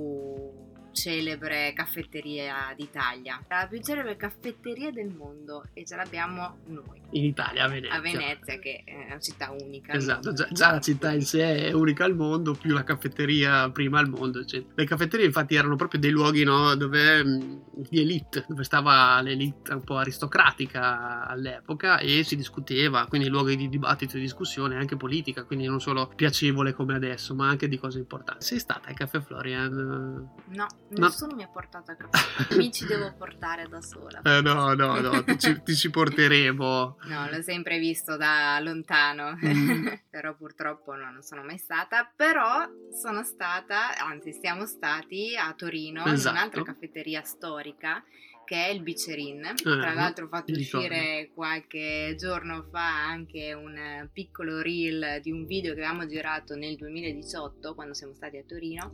celebre 0.93 1.73
caffetteria 1.73 2.73
d'Italia, 2.75 3.43
la 3.50 3.67
più 3.67 3.81
celebre 3.81 4.15
caffetteria 4.15 4.91
del 4.91 5.09
mondo 5.09 5.65
e 5.73 5.83
ce 5.85 5.95
l'abbiamo 5.95 6.59
noi. 6.67 7.01
In 7.12 7.25
Italia, 7.25 7.65
a 7.65 7.67
Venezia. 7.67 7.97
A 7.97 8.01
Venezia, 8.01 8.59
che 8.59 8.83
è 8.85 9.05
una 9.07 9.19
città 9.19 9.51
unica. 9.51 9.93
Esatto, 9.93 10.33
già, 10.33 10.47
già, 10.51 10.71
la 10.71 10.79
città 10.79 11.12
in 11.12 11.21
sé 11.21 11.67
è 11.67 11.73
unica 11.73 12.05
al 12.05 12.15
mondo, 12.15 12.53
più 12.53 12.73
la 12.73 12.83
caffetteria 12.83 13.69
prima 13.69 14.00
al 14.00 14.09
mondo. 14.09 14.39
Eccetera. 14.39 14.73
Le 14.75 14.85
caffetterie 14.85 15.25
infatti 15.25 15.55
erano 15.55 15.75
proprio 15.75 16.00
dei 16.00 16.12
luoghi 16.12 16.43
no, 16.43 16.75
dove 16.75 17.23
mm, 17.23 17.59
di 17.89 18.00
elite, 18.00 18.45
dove 18.47 18.63
stava 18.63 19.21
l'elite 19.21 19.73
un 19.73 19.83
po' 19.83 19.97
aristocratica 19.97 21.27
all'epoca 21.27 22.00
e 22.00 22.23
si 22.23 22.35
discuteva, 22.35 23.05
quindi 23.07 23.27
luoghi 23.27 23.55
di 23.55 23.69
dibattito 23.69 24.17
e 24.17 24.19
discussione 24.19 24.75
anche 24.75 24.95
politica, 24.95 25.43
quindi 25.43 25.65
non 25.65 25.81
solo 25.81 26.12
piacevole 26.15 26.73
come 26.73 26.95
adesso, 26.95 27.35
ma 27.35 27.47
anche 27.47 27.67
di 27.67 27.77
cose 27.77 28.00
importanti. 28.00 28.45
Sei 28.45 28.59
stata 28.59 28.89
al 28.89 28.95
Caffè 28.95 29.19
Florian? 29.21 30.29
No, 30.47 30.67
Nessuno 31.01 31.31
no. 31.31 31.38
mi 31.38 31.43
ha 31.43 31.47
portato 31.47 31.91
a 31.91 31.95
caffè. 31.95 32.55
Mi 32.55 32.71
ci 32.71 32.85
devo 32.85 33.13
portare 33.17 33.67
da 33.67 33.81
sola. 33.81 34.21
Eh, 34.21 34.41
no, 34.41 34.73
no, 34.73 35.00
no, 35.00 35.23
ti 35.23 35.38
ci, 35.39 35.62
ti 35.63 35.75
ci, 35.75 35.89
porteremo. 35.89 36.97
No, 37.03 37.29
l'ho 37.29 37.41
sempre 37.41 37.79
visto 37.79 38.17
da 38.17 38.59
lontano, 38.59 39.38
mm. 39.43 39.88
però 40.09 40.35
purtroppo 40.35 40.93
no, 40.95 41.12
non 41.12 41.21
sono 41.21 41.43
mai 41.43 41.57
stata. 41.57 42.12
Però 42.15 42.67
sono 42.91 43.23
stata, 43.23 43.97
anzi 43.97 44.33
siamo 44.33 44.65
stati 44.65 45.35
a 45.35 45.53
Torino 45.53 46.05
esatto. 46.05 46.29
in 46.29 46.35
un'altra 46.35 46.63
caffetteria 46.63 47.23
storica 47.23 48.03
che 48.45 48.65
è 48.65 48.69
il 48.69 48.81
Bicerin. 48.81 49.45
Eh, 49.45 49.53
Tra 49.55 49.93
l'altro 49.93 50.25
ho 50.25 50.27
fatto 50.27 50.51
uscire 50.51 51.31
qualche 51.33 52.15
giorno 52.17 52.67
fa 52.69 53.05
anche 53.05 53.53
un 53.53 54.07
piccolo 54.12 54.62
reel 54.62 55.19
di 55.21 55.31
un 55.31 55.45
video 55.45 55.73
che 55.73 55.83
avevamo 55.83 56.05
girato 56.05 56.55
nel 56.55 56.75
2018 56.75 57.73
quando 57.73 57.93
siamo 57.93 58.13
stati 58.13 58.38
a 58.38 58.43
Torino 58.45 58.93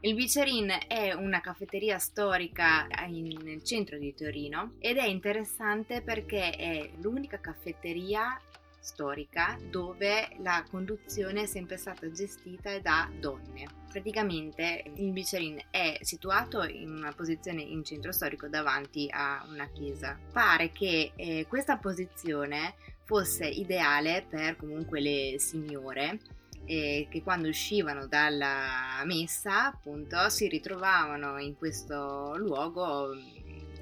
il 0.00 0.14
Bicerin 0.14 0.72
è 0.86 1.12
una 1.12 1.40
caffetteria 1.40 1.98
storica 1.98 2.86
in, 3.08 3.36
nel 3.42 3.64
centro 3.64 3.98
di 3.98 4.14
Torino 4.14 4.74
ed 4.78 4.96
è 4.96 5.06
interessante 5.06 6.02
perché 6.02 6.50
è 6.50 6.90
l'unica 7.00 7.40
caffetteria 7.40 8.40
storica 8.78 9.58
dove 9.68 10.28
la 10.38 10.64
conduzione 10.70 11.42
è 11.42 11.46
sempre 11.46 11.76
stata 11.76 12.10
gestita 12.12 12.78
da 12.78 13.10
donne. 13.18 13.66
Praticamente 13.90 14.84
il 14.94 15.10
Bicerin 15.10 15.60
è 15.70 15.98
situato 16.02 16.62
in 16.62 16.90
una 16.90 17.12
posizione 17.12 17.62
in 17.62 17.82
centro 17.84 18.12
storico 18.12 18.46
davanti 18.46 19.08
a 19.10 19.44
una 19.48 19.68
chiesa. 19.68 20.16
Pare 20.32 20.70
che 20.70 21.12
eh, 21.16 21.44
questa 21.48 21.76
posizione 21.76 22.74
fosse 23.04 23.46
ideale 23.46 24.24
per 24.28 24.56
comunque 24.56 25.00
le 25.00 25.36
signore 25.38 26.20
eh, 26.68 27.08
che 27.10 27.22
quando 27.22 27.48
uscivano 27.48 28.06
dalla 28.06 29.02
messa 29.06 29.68
appunto 29.68 30.28
si 30.28 30.48
ritrovavano 30.48 31.38
in 31.38 31.56
questo 31.56 32.36
luogo 32.36 33.08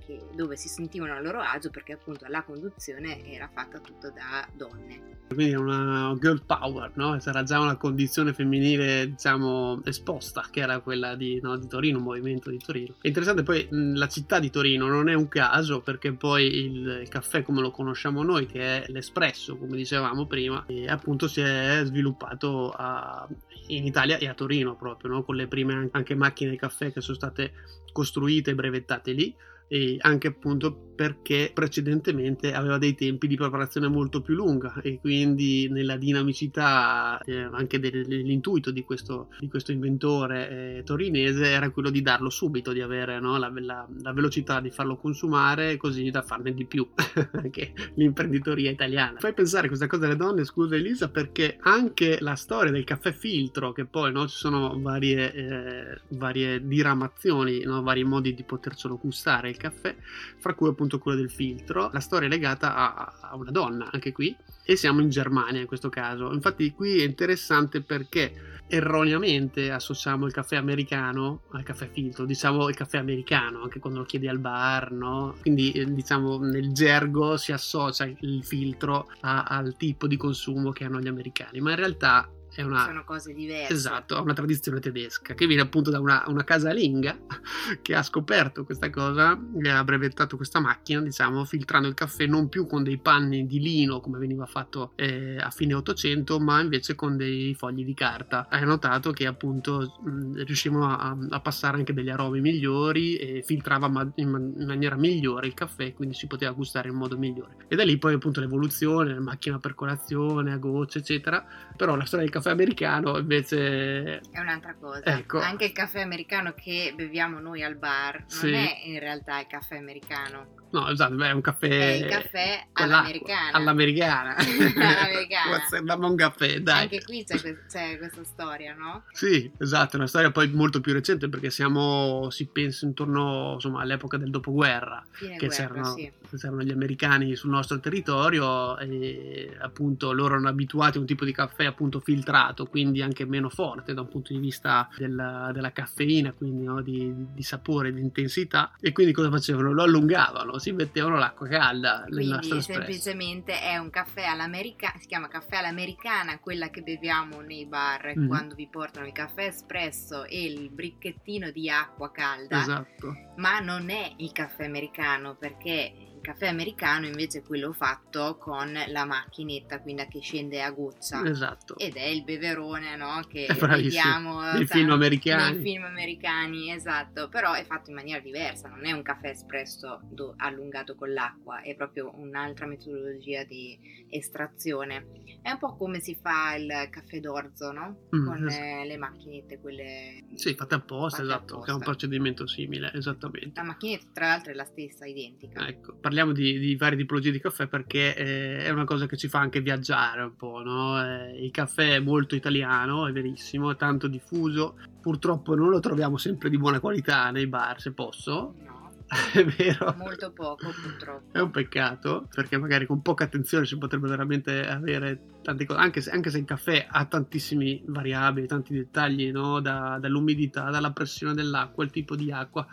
che, 0.06 0.28
dove 0.34 0.56
si 0.56 0.68
sentivano 0.68 1.14
a 1.14 1.20
loro 1.20 1.40
agio 1.40 1.70
perché 1.70 1.94
appunto 1.94 2.26
la 2.28 2.42
conduzione 2.42 3.25
era 3.25 3.50
fatta 3.52 3.80
tutto 3.80 4.10
da 4.10 4.46
donne. 4.54 5.14
Quindi 5.28 5.54
una 5.54 6.16
girl 6.20 6.42
power, 6.46 6.92
no? 6.94 7.18
Sarà 7.18 7.42
già 7.42 7.58
una 7.58 7.76
condizione 7.76 8.32
femminile, 8.32 9.08
diciamo, 9.08 9.80
esposta, 9.84 10.46
che 10.50 10.60
era 10.60 10.78
quella 10.78 11.16
di, 11.16 11.40
no, 11.42 11.56
di 11.56 11.66
Torino, 11.66 11.98
un 11.98 12.04
movimento 12.04 12.48
di 12.48 12.58
Torino. 12.58 12.94
È 13.00 13.08
interessante 13.08 13.42
poi 13.42 13.66
la 13.70 14.06
città 14.06 14.38
di 14.38 14.50
Torino 14.50 14.86
non 14.86 15.08
è 15.08 15.14
un 15.14 15.26
caso 15.26 15.80
perché 15.80 16.12
poi 16.12 16.44
il, 16.44 17.06
caffè 17.08 17.42
come 17.42 17.60
lo 17.60 17.72
conosciamo 17.72 18.22
noi, 18.22 18.46
che 18.46 18.84
è 18.84 18.90
l'espresso, 18.92 19.56
come 19.56 19.76
dicevamo 19.76 20.26
prima, 20.26 20.64
appunto 20.86 21.26
si 21.26 21.40
è 21.40 21.82
sviluppato 21.84 22.70
a, 22.70 23.26
in 23.68 23.84
Italia 23.84 24.18
e 24.18 24.28
a 24.28 24.34
Torino 24.34 24.76
proprio, 24.76 25.10
no? 25.10 25.25
Con 25.25 25.34
le 25.34 25.48
prime 25.48 25.88
anche 25.90 26.14
macchine 26.14 26.54
caffè 26.54 26.92
che 26.92 27.00
sono 27.00 27.16
state 27.16 27.52
costruite 27.92 28.52
e 28.52 28.54
brevettate 28.54 29.12
lì 29.12 29.34
e 29.68 29.96
anche 30.00 30.28
appunto 30.28 30.87
perché 30.96 31.50
precedentemente 31.52 32.54
aveva 32.54 32.78
dei 32.78 32.94
tempi 32.94 33.28
di 33.28 33.37
preparazione 33.37 33.87
molto 33.87 34.23
più 34.23 34.35
lunga 34.35 34.80
e 34.80 34.99
quindi 34.99 35.68
nella 35.68 35.96
dinamicità 35.96 37.20
eh, 37.25 37.49
anche 37.52 37.78
dell'intuito 37.78 38.70
di 38.70 38.82
questo, 38.82 39.28
di 39.38 39.49
questo 39.49 39.73
inventore 39.73 40.78
eh, 40.78 40.82
torinese 40.85 41.50
era 41.50 41.70
quello 41.70 41.90
di 41.90 42.00
darlo 42.00 42.30
subito, 42.30 42.73
di 42.73 42.80
avere 42.80 43.20
no, 43.20 43.37
la, 43.37 43.52
la, 43.54 43.87
la, 44.00 44.12
velocità 44.12 44.61
di 44.61 44.70
farlo 44.70 44.96
consumare 44.96 45.76
così 45.76 46.11
da 46.11 46.23
farne 46.23 46.54
di 46.54 46.64
più 46.64 46.88
anche 47.32 47.73
l'imprenditoria 47.94 48.70
italiana. 48.70 49.18
Fai 49.18 49.35
pensare 49.35 49.68
questa 49.68 49.87
cosa 49.87 50.06
alle 50.06 50.16
donne, 50.16 50.44
scusa 50.44 50.76
Elisa, 50.76 51.11
perché 51.11 51.58
anche 51.61 52.16
la 52.20 52.37
storia 52.37 52.73
del 52.73 52.85
caffè 52.85 53.12
filtro, 53.12 53.73
che 53.73 53.85
poi 53.85 54.12
no, 54.12 54.26
ci 54.26 54.37
sono 54.37 54.80
varie, 54.80 55.32
eh, 55.35 56.00
varie 56.11 56.66
diramazioni, 56.66 57.64
no, 57.64 57.82
vari 57.82 58.04
modi 58.04 58.32
di 58.32 58.44
potercelo 58.44 58.99
gustare 58.99 59.50
il 59.56 59.62
caffè, 59.62 59.96
fra 60.38 60.54
cui 60.54 60.68
appunto 60.68 60.98
quello 60.98 61.18
del 61.18 61.30
filtro. 61.30 61.90
La 61.92 62.00
storia 62.00 62.28
è 62.28 62.30
legata 62.30 62.75
a, 62.75 63.30
a 63.30 63.36
una 63.36 63.50
donna, 63.50 63.90
anche 63.90 64.12
qui, 64.12 64.36
e 64.64 64.76
siamo 64.76 65.00
in 65.00 65.08
Germania 65.08 65.60
in 65.60 65.66
questo 65.66 65.88
caso. 65.88 66.32
Infatti 66.32 66.72
qui 66.72 67.00
è 67.00 67.04
interessante 67.04 67.82
perché 67.82 68.54
erroneamente 68.68 69.70
associamo 69.70 70.26
il 70.26 70.32
caffè 70.32 70.56
americano 70.56 71.42
al 71.52 71.62
caffè 71.62 71.88
filtro, 71.88 72.25
diciamo 72.25 72.68
il 72.68 72.75
caffè 72.75 72.98
americano 72.98 73.62
anche 73.62 73.78
quando 73.78 74.00
lo 74.00 74.04
chiedi 74.04 74.26
al 74.26 74.40
bar, 74.40 74.90
no? 74.90 75.36
Quindi 75.40 75.70
eh, 75.72 75.84
diciamo 75.92 76.38
nel 76.38 76.72
gergo 76.72 77.36
si 77.36 77.52
associa 77.52 78.04
il 78.04 78.44
filtro 78.44 79.08
a, 79.20 79.44
al 79.44 79.76
tipo 79.76 80.08
di 80.08 80.16
consumo 80.16 80.72
che 80.72 80.84
hanno 80.84 81.00
gli 81.00 81.08
americani, 81.08 81.60
ma 81.60 81.70
in 81.70 81.76
realtà 81.76 82.28
è 82.60 82.64
una, 82.64 82.84
sono 82.84 83.04
cose 83.04 83.32
diverse. 83.32 83.72
Esatto, 83.72 84.20
una 84.20 84.34
tradizione 84.34 84.80
tedesca 84.80 85.34
che 85.34 85.46
viene 85.46 85.62
appunto 85.62 85.90
da 85.90 86.00
una, 86.00 86.25
una 86.28 86.44
casalinga 86.44 87.18
che 87.82 87.94
ha 87.94 88.02
scoperto 88.02 88.64
questa 88.64 88.90
cosa 88.90 89.38
e 89.62 89.68
ha 89.68 89.84
brevettato 89.84 90.36
questa 90.36 90.60
macchina, 90.60 91.00
diciamo, 91.00 91.44
filtrando 91.44 91.88
il 91.88 91.94
caffè 91.94 92.26
non 92.26 92.48
più 92.48 92.66
con 92.66 92.82
dei 92.82 92.98
panni 92.98 93.46
di 93.46 93.60
lino 93.60 94.00
come 94.00 94.18
veniva 94.18 94.46
fatto 94.46 94.92
eh, 94.96 95.36
a 95.38 95.50
fine 95.50 95.75
800, 95.75 96.40
ma 96.40 96.60
invece 96.60 96.94
con 96.94 97.16
dei 97.16 97.54
fogli 97.54 97.84
di 97.84 97.94
carta. 97.94 98.46
Hai 98.48 98.64
notato 98.64 99.10
che 99.12 99.26
appunto 99.26 100.00
mh, 100.02 100.44
riuscivano 100.44 100.86
a, 100.86 101.16
a, 101.30 101.40
passare 101.40 101.76
anche 101.76 101.92
degli 101.92 102.10
aromi 102.10 102.40
migliori 102.40 103.16
e 103.16 103.42
filtrava 103.42 103.88
ma- 103.88 104.10
in, 104.16 104.28
man- 104.28 104.54
in, 104.56 104.66
maniera 104.66 104.96
migliore 104.96 105.46
il 105.46 105.54
caffè, 105.54 105.92
quindi 105.92 106.14
si 106.14 106.26
poteva 106.26 106.52
gustare 106.52 106.88
in 106.88 106.94
modo 106.94 107.16
migliore. 107.16 107.56
E 107.68 107.76
da 107.76 107.84
lì 107.84 107.98
poi 107.98 108.14
appunto 108.14 108.40
l'evoluzione, 108.40 109.18
macchina 109.18 109.58
per 109.58 109.75
colazione, 109.75 110.52
a 110.52 110.56
gocce, 110.56 110.98
eccetera. 110.98 111.44
Però 111.76 111.94
la 111.94 112.04
storia 112.04 112.25
del 112.25 112.34
caffè 112.34 112.45
caffè 112.46 112.50
americano 112.50 113.18
invece 113.18 114.20
è 114.30 114.38
un'altra 114.38 114.74
cosa. 114.78 115.02
Ecco. 115.04 115.40
Anche 115.40 115.64
il 115.64 115.72
caffè 115.72 116.00
americano 116.00 116.54
che 116.54 116.92
beviamo 116.94 117.40
noi 117.40 117.62
al 117.62 117.76
bar 117.76 118.18
non 118.18 118.28
sì. 118.28 118.52
è 118.52 118.80
in 118.84 118.98
realtà 119.00 119.40
il 119.40 119.46
caffè 119.46 119.76
americano 119.76 120.54
No, 120.70 120.88
esatto, 120.88 121.14
beh, 121.14 121.28
è 121.28 121.32
un 121.32 121.40
caffè... 121.40 121.68
È 121.68 121.92
il 121.92 122.06
caffè 122.06 122.66
all'americana. 122.73 123.50
All'americana. 123.52 124.37
all'americana. 124.37 125.94
Un 126.06 126.14
caffè, 126.14 126.61
dai. 126.61 126.82
Anche 126.82 127.02
qui 127.02 127.25
c'è, 127.25 127.37
c'è, 127.66 127.99
questa 127.99 128.23
storia, 128.23 128.75
no? 128.75 129.04
Sì, 129.11 129.50
esatto, 129.58 129.94
è 129.94 129.99
una 129.99 130.06
storia 130.06 130.30
poi 130.30 130.49
molto 130.49 130.80
più 130.80 130.92
recente 130.92 131.28
perché 131.28 131.50
siamo, 131.50 132.30
si 132.30 132.46
pensa, 132.46 132.87
intorno 132.87 133.54
insomma, 133.54 133.80
all'epoca 133.80 134.16
del 134.16 134.30
dopoguerra, 134.30 135.04
Fine 135.11 135.37
che 135.37 135.46
guerra, 135.46 135.66
c'erano, 135.66 135.94
sì. 135.94 136.12
c'erano 136.37 136.62
gli 136.62 136.70
americani 136.70 137.35
sul 137.35 137.50
nostro 137.50 137.80
territorio 137.80 138.78
e 138.78 139.56
appunto 139.58 140.12
loro 140.12 140.35
erano 140.35 140.49
abituati 140.49 140.99
a 140.99 141.00
un 141.00 141.06
tipo 141.06 141.25
di 141.25 141.32
caffè 141.32 141.64
appunto 141.64 141.99
filtrato, 141.99 142.66
quindi 142.66 143.02
anche 143.02 143.25
meno 143.25 143.49
forte 143.49 143.94
da 143.94 144.02
un 144.02 144.08
punto 144.08 144.32
di 144.32 144.38
vista 144.38 144.88
della, 144.96 145.50
della 145.52 145.73
caffeina, 145.73 146.32
quindi 146.32 146.64
no, 146.64 146.82
di, 146.82 147.12
di 147.32 147.42
sapore, 147.42 147.92
di 147.92 148.00
intensità 148.00 148.73
e 148.80 148.92
quindi 148.92 149.12
cosa 149.12 149.30
facevano? 149.30 149.73
Lo 149.73 149.82
allungavano, 149.82 150.58
si 150.66 150.73
mettevano 150.73 151.16
l'acqua 151.16 151.46
calda 151.46 152.04
Quindi 152.08 152.61
semplicemente 152.61 153.61
è 153.61 153.76
un 153.76 153.88
caffè 153.88 154.25
all'americana, 154.25 154.94
si 154.99 155.06
chiama 155.06 155.28
caffè 155.28 155.56
all'americana, 155.56 156.40
quella 156.40 156.70
che 156.70 156.82
beviamo 156.82 157.40
nei 157.40 157.66
bar 157.66 158.14
Mhm. 158.16 158.26
quando 158.26 158.54
vi 158.56 158.66
portano 158.68 159.06
il 159.06 159.12
caffè 159.12 159.44
espresso 159.44 160.25
e 160.25 160.44
il 160.44 160.70
bricchettino 160.70 161.50
di 161.52 161.70
acqua 161.70 162.11
calda, 162.11 162.58
Esatto, 162.61 163.14
ma 163.37 163.61
non 163.61 163.90
è 163.90 164.12
il 164.16 164.32
caffè 164.32 164.64
americano 164.64 165.37
perché 165.37 165.92
caffè 166.26 166.49
americano 166.49 167.06
invece 167.06 167.38
è 167.38 167.42
quello 167.42 167.73
fatto 167.73 168.37
con 168.38 168.73
la 168.88 169.04
macchinetta, 169.04 169.80
quindi 169.80 170.06
che 170.09 170.21
scende 170.21 170.62
a 170.62 170.71
goccia. 170.71 171.25
esatto. 171.25 171.76
Ed 171.78 171.95
è 171.95 172.04
il 172.04 172.25
beverone 172.25 172.97
no? 172.97 173.23
che 173.28 173.47
vediamo 173.59 174.40
Nei 174.52 174.66
film 174.66 174.90
americani. 174.90 175.54
nei 175.54 175.62
film 175.62 175.85
americani, 175.85 176.73
esatto, 176.73 177.28
però 177.28 177.52
è 177.52 177.64
fatto 177.64 177.90
in 177.90 177.97
maniera 177.97 178.21
diversa, 178.21 178.68
non 178.68 178.85
è 178.85 178.92
un 178.92 179.02
caffè 179.02 179.28
espresso 179.28 180.00
do- 180.04 180.35
allungato 180.38 180.95
con 180.97 181.12
l'acqua, 181.12 181.61
è 181.62 181.75
proprio 181.75 182.12
un'altra 182.16 182.66
metodologia 182.66 183.45
di 183.45 183.78
estrazione. 184.09 185.06
È 185.42 185.50
un 185.50 185.59
po' 185.59 185.76
come 185.76 186.00
si 186.00 186.16
fa 186.21 186.54
il 186.56 186.88
caffè 186.90 187.21
d'orzo, 187.21 187.71
no? 187.73 188.09
Mm, 188.14 188.25
Con 188.26 188.47
esatto. 188.49 188.85
le 188.87 188.97
macchinette, 188.97 189.59
quelle... 189.61 190.25
Sì, 190.35 190.54
fatte 190.54 190.75
apposta, 190.75 191.18
Fatte 191.23 191.28
esatto, 191.28 191.54
che 191.61 191.71
è 191.71 191.75
un 191.75 191.80
apposta. 191.80 191.85
procedimento 191.85 192.47
simile, 192.47 192.92
esattamente. 192.95 193.52
La 193.54 193.62
macchinetta 193.62 194.06
tra 194.12 194.26
l'altro 194.28 194.52
è 194.52 194.54
la 194.54 194.64
stessa, 194.64 195.06
identica. 195.06 195.66
Ecco, 195.66 195.95
parliamo 195.95 196.14
di, 196.32 196.58
di 196.58 196.76
varie 196.76 196.96
tipologie 196.99 197.30
di 197.30 197.40
caffè 197.40 197.66
perché 197.66 198.14
eh, 198.16 198.64
è 198.64 198.70
una 198.70 198.85
cosa 198.85 199.06
che 199.06 199.16
ci 199.16 199.28
fa 199.28 199.38
anche 199.40 199.61
viaggiare 199.61 200.23
un 200.23 200.37
po', 200.37 200.62
no? 200.62 201.02
Eh, 201.02 201.44
il 201.44 201.50
caffè 201.50 201.94
è 201.94 201.99
molto 202.00 202.35
italiano, 202.35 203.06
è 203.06 203.12
verissimo, 203.12 203.70
è 203.70 203.76
tanto 203.76 204.06
diffuso. 204.06 204.76
Purtroppo 205.00 205.54
non 205.54 205.68
lo 205.70 205.80
troviamo 205.80 206.16
sempre 206.16 206.50
di 206.50 206.58
buona 206.58 206.80
qualità 206.80 207.30
nei 207.30 207.46
bar, 207.46 207.80
se 207.80 207.92
posso. 207.92 208.54
No, 208.64 208.76
È 209.32 209.44
vero. 209.44 209.94
molto 209.99 210.32
poco 210.32 210.68
purtroppo. 210.82 211.38
È 211.38 211.40
un 211.40 211.50
peccato 211.50 212.26
perché 212.35 212.58
magari 212.58 212.87
con 212.87 213.02
poca 213.02 213.25
attenzione 213.25 213.64
si 213.64 213.78
potrebbe 213.78 214.08
veramente 214.08 214.66
avere 214.66 215.20
tante 215.42 215.64
cose, 215.64 215.78
anche 215.78 216.00
se, 216.00 216.11
anche 216.11 216.30
se 216.30 216.38
il 216.38 216.44
caffè 216.44 216.87
ha 216.90 217.04
tantissimi 217.04 217.82
variabili, 217.87 218.49
tanti 218.49 218.75
dettagli, 218.75 219.30
no? 219.30 219.61
Da- 219.61 219.99
dall'umidità, 220.00 220.70
dalla 220.70 220.90
pressione 220.90 221.35
dell'acqua, 221.35 221.85
il 221.85 221.90
tipo 221.90 222.16
di 222.16 222.32
acqua. 222.32 222.66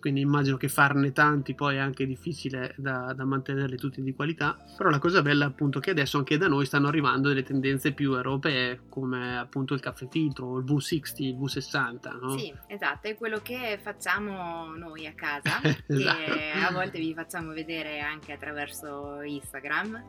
Quindi 0.00 0.20
immagino 0.20 0.56
che 0.56 0.68
farne 0.68 1.12
tanti 1.12 1.54
poi 1.54 1.76
è 1.76 1.78
anche 1.78 2.06
difficile 2.06 2.74
da, 2.76 3.12
da 3.14 3.24
mantenerli 3.24 3.76
tutti 3.76 4.02
di 4.02 4.14
qualità. 4.14 4.56
Però 4.76 4.88
la 4.88 4.98
cosa 4.98 5.22
bella 5.22 5.44
è 5.44 5.48
appunto 5.48 5.80
che 5.80 5.90
adesso 5.90 6.18
anche 6.18 6.36
da 6.38 6.48
noi 6.48 6.66
stanno 6.66 6.88
arrivando 6.88 7.28
delle 7.28 7.42
tendenze 7.42 7.92
più 7.92 8.14
europee, 8.14 8.80
come 8.88 9.38
appunto 9.38 9.74
il 9.74 9.80
caffè 9.80 10.08
filtro, 10.08 10.58
il 10.58 10.64
V60, 10.64 11.22
il 11.22 11.36
V60, 11.36 12.20
no? 12.20 12.38
Sì, 12.38 12.52
esatto, 12.66 13.08
è 13.08 13.16
quello 13.16 13.40
che 13.42 13.78
facciamo 13.82 14.74
noi 14.74 15.06
a 15.06 15.12
casa, 15.14 15.60
Esatto. 15.86 16.32
che 16.34 16.50
a 16.52 16.70
volte 16.72 16.98
vi 16.98 17.14
facciamo 17.14 17.52
vedere 17.52 18.00
anche 18.00 18.32
attraverso 18.32 19.20
Instagram, 19.22 20.02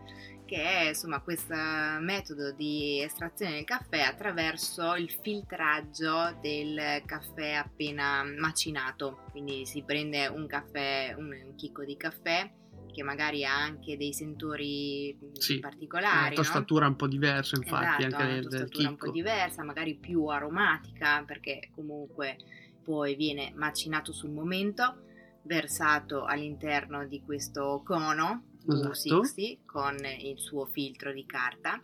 che 0.45 0.61
è 0.61 0.87
insomma 0.89 1.21
questo 1.21 1.55
metodo 1.55 2.51
di 2.51 3.01
estrazione 3.01 3.53
del 3.55 3.63
caffè 3.63 4.01
attraverso 4.01 4.93
il 4.95 5.09
filtraggio 5.21 6.37
del 6.39 7.01
caffè 7.05 7.53
appena 7.53 8.23
macinato. 8.23 9.23
Quindi 9.31 9.64
si 9.65 9.83
prende 9.83 10.27
un 10.27 10.47
caffè, 10.47 11.13
un, 11.17 11.31
un 11.45 11.55
chicco 11.55 11.83
di 11.83 11.97
caffè 11.97 12.51
che 12.91 13.03
magari 13.03 13.43
ha 13.43 13.53
anche 13.53 13.97
dei 13.97 14.13
sentori 14.13 15.17
Sì, 15.33 15.59
particolari, 15.59 16.15
Una 16.15 16.29
no? 16.29 16.35
tostatura 16.35 16.87
un 16.87 16.95
po' 16.95 17.07
diversa, 17.07 17.57
infatti, 17.57 18.03
Esatto, 18.03 18.15
anche 18.15 18.31
una 18.31 18.41
tostatura 18.41 18.89
un 18.89 18.95
po' 18.95 19.11
diversa, 19.11 19.63
magari 19.63 19.95
più 19.95 20.25
aromatica, 20.27 21.23
perché 21.25 21.69
comunque 21.75 22.37
poi 22.81 23.15
viene 23.15 23.51
macinato 23.55 24.13
sul 24.13 24.31
momento, 24.31 25.03
versato 25.41 26.23
all'interno 26.23 27.05
di 27.05 27.21
questo 27.21 27.81
cono 27.83 28.45
Esatto. 28.67 29.21
V60 29.21 29.59
con 29.65 29.97
il 30.05 30.39
suo 30.39 30.65
filtro 30.65 31.11
di 31.11 31.25
carta 31.25 31.79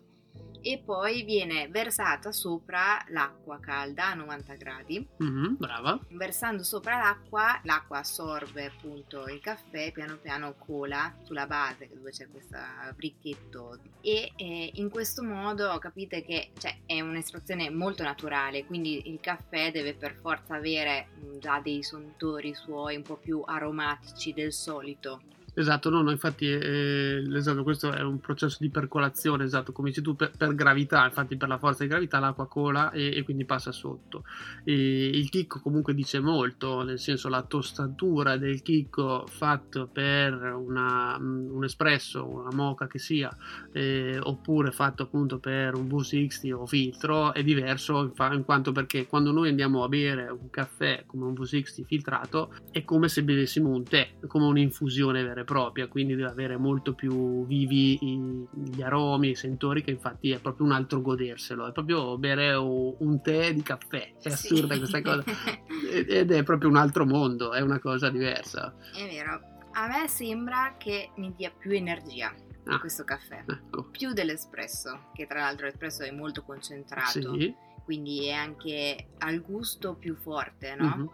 e 0.61 0.81
poi 0.83 1.23
viene 1.23 1.67
versata 1.69 2.31
sopra 2.31 3.03
l'acqua 3.09 3.59
calda 3.59 4.07
a 4.07 4.13
90 4.13 4.53
gradi. 4.55 5.07
Mhm, 5.17 5.55
brava. 5.57 5.99
Versando 6.09 6.63
sopra 6.63 6.97
l'acqua, 6.97 7.59
l'acqua 7.63 7.99
assorbe 7.99 8.65
appunto 8.65 9.27
il 9.27 9.39
caffè, 9.39 9.91
piano 9.91 10.17
piano 10.17 10.55
cola 10.57 11.15
sulla 11.23 11.47
base 11.47 11.89
dove 11.93 12.11
c'è 12.11 12.27
questo 12.29 12.57
bricchetto 12.95 13.79
e 14.01 14.31
eh, 14.35 14.71
in 14.75 14.89
questo 14.89 15.23
modo 15.23 15.77
capite 15.79 16.23
che 16.23 16.51
cioè, 16.57 16.81
è 16.85 16.99
un'estrazione 17.01 17.69
molto 17.69 18.03
naturale, 18.03 18.65
quindi 18.65 19.09
il 19.11 19.19
caffè 19.19 19.71
deve 19.71 19.93
per 19.93 20.15
forza 20.21 20.55
avere 20.55 21.07
mh, 21.15 21.37
già 21.39 21.59
dei 21.59 21.83
sontori 21.83 22.53
suoi 22.53 22.95
un 22.95 23.03
po' 23.03 23.17
più 23.17 23.41
aromatici 23.45 24.33
del 24.33 24.53
solito. 24.53 25.21
Esatto, 25.53 25.89
no, 25.89 26.01
no, 26.01 26.11
infatti 26.11 26.45
eh, 26.49 27.21
esatto, 27.33 27.63
questo 27.63 27.91
è 27.91 28.01
un 28.01 28.21
processo 28.21 28.57
di 28.61 28.69
percolazione, 28.69 29.43
esatto, 29.43 29.73
come 29.73 29.89
dici 29.89 30.01
tu, 30.01 30.15
per, 30.15 30.31
per 30.37 30.55
gravità, 30.55 31.03
infatti 31.05 31.35
per 31.35 31.49
la 31.49 31.57
forza 31.57 31.83
di 31.83 31.89
gravità 31.89 32.19
l'acqua 32.19 32.47
cola 32.47 32.89
e, 32.91 33.17
e 33.17 33.23
quindi 33.23 33.43
passa 33.43 33.73
sotto. 33.73 34.23
E 34.63 35.09
il 35.09 35.29
chicco 35.29 35.59
comunque 35.59 35.93
dice 35.93 36.21
molto, 36.21 36.83
nel 36.83 36.99
senso 36.99 37.27
la 37.27 37.41
tostatura 37.41 38.37
del 38.37 38.61
chicco 38.61 39.25
fatto 39.27 39.89
per 39.91 40.33
una- 40.41 41.17
un 41.19 41.63
espresso, 41.65 42.25
una 42.25 42.53
moca 42.53 42.87
che 42.87 42.99
sia, 42.99 43.29
eh, 43.73 44.17
oppure 44.21 44.71
fatto 44.71 45.03
appunto 45.03 45.39
per 45.39 45.75
un 45.75 45.85
V60 45.87 46.53
o 46.53 46.65
filtro 46.65 47.33
è 47.33 47.43
diverso 47.43 48.13
in, 48.31 48.43
quanto 48.45 48.71
perché 48.71 49.05
quando 49.05 49.31
noi 49.33 49.49
andiamo 49.49 49.83
a 49.83 49.89
bere 49.89 50.29
un 50.29 50.49
caffè 50.49 51.03
come 51.05 51.25
un 51.25 51.33
V60 51.33 51.83
filtrato 51.83 52.53
è 52.71 52.85
come 52.85 53.09
se 53.09 53.23
bevessimo 53.23 53.69
un 53.69 53.83
tè, 53.83 54.11
come 54.27 54.45
un'infusione 54.45 55.21
vera 55.23 55.39
e 55.41 55.43
propria, 55.43 55.87
quindi 55.87 56.15
deve 56.15 56.29
avere 56.29 56.57
molto 56.57 56.93
più 56.93 57.45
vivi 57.45 57.97
i- 58.01 58.47
gli 58.53 58.81
aromi, 58.81 59.29
i 59.29 59.35
sentori, 59.35 59.83
che 59.83 59.91
infatti 59.91 60.31
è 60.31 60.39
proprio 60.39 60.65
un 60.65 60.71
altro 60.71 61.01
goderselo, 61.01 61.67
è 61.67 61.71
proprio 61.71 62.17
bere 62.17 62.53
un 62.55 63.19
tè 63.21 63.53
di 63.53 63.61
caffè, 63.61 64.13
è 64.15 64.19
Sì. 64.19 64.27
assurda 64.29 64.77
questa 64.77 65.01
cosa, 65.01 65.23
Ed- 66.07 66.31
è 66.31 66.43
proprio 66.43 66.69
un 66.69 66.75
altro 66.77 67.05
mondo, 67.05 67.53
è 67.53 67.61
una 67.61 67.79
cosa 67.79 68.09
diversa. 68.09 68.73
È 68.93 69.05
vero, 69.07 69.39
a 69.73 69.87
me 69.87 70.07
sembra 70.07 70.75
che 70.77 71.11
mi 71.17 71.33
dia 71.35 71.51
più 71.57 71.71
energia 71.71 72.33
Ah. 72.65 72.79
questo 72.79 73.03
caffè. 73.03 73.43
Ecco, 73.47 73.85
Più 73.89 74.13
dell'espresso, 74.13 75.09
che 75.15 75.25
tra 75.25 75.39
l'altro 75.41 75.65
l'espresso 75.65 76.03
è 76.03 76.11
molto 76.11 76.43
concentrato. 76.43 77.11
sì. 77.37 77.53
quindi 77.83 78.27
è 78.27 78.31
anche 78.31 79.07
al 79.17 79.41
gusto 79.41 79.95
più 79.95 80.15
forte, 80.15 80.75
no? 80.75 80.85
mhm. 80.95 81.09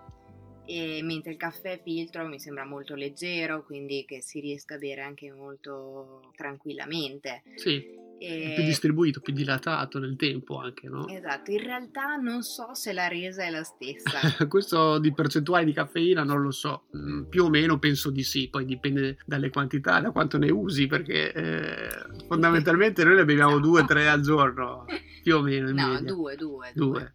E 0.67 1.01
mentre 1.01 1.32
il 1.32 1.38
caffè 1.38 1.80
filtro 1.82 2.27
mi 2.27 2.39
sembra 2.39 2.65
molto 2.65 2.93
leggero, 2.93 3.63
quindi 3.63 4.03
che 4.06 4.21
si 4.21 4.41
riesca 4.41 4.75
a 4.75 4.77
bere 4.77 5.01
anche 5.01 5.32
molto 5.32 6.32
tranquillamente. 6.36 7.43
Sì. 7.56 8.06
E... 8.19 8.53
Più 8.56 8.63
distribuito, 8.63 9.19
più 9.19 9.32
dilatato 9.32 9.99
nel 9.99 10.15
tempo 10.15 10.58
anche, 10.58 10.88
no? 10.88 11.08
Esatto, 11.08 11.51
in 11.51 11.60
realtà 11.60 12.15
non 12.15 12.41
so 12.41 12.73
se 12.73 12.91
la 12.91 13.08
resa 13.08 13.43
è 13.43 13.49
la 13.49 13.63
stessa. 13.63 14.19
Questo 14.47 14.97
di 14.97 15.13
percentuale 15.13 15.65
di 15.65 15.73
caffeina 15.73 16.23
non 16.23 16.41
lo 16.41 16.51
so, 16.51 16.88
mm, 16.97 17.23
più 17.25 17.43
o 17.43 17.49
meno 17.49 17.77
penso 17.77 18.10
di 18.10 18.23
sì, 18.23 18.49
poi 18.49 18.65
dipende 18.65 19.17
dalle 19.25 19.49
quantità, 19.49 19.99
da 19.99 20.12
quanto 20.12 20.38
ne 20.38 20.51
usi, 20.51 20.88
perché 20.88 21.32
eh, 21.32 21.89
fondamentalmente 22.27 23.03
noi 23.03 23.15
ne 23.15 23.25
beviamo 23.25 23.60
2-3 23.60 24.03
no. 24.03 24.10
al 24.10 24.21
giorno, 24.21 24.86
più 25.21 25.36
o 25.36 25.41
meno. 25.41 25.71
No, 25.71 25.93
2-2. 25.93 27.12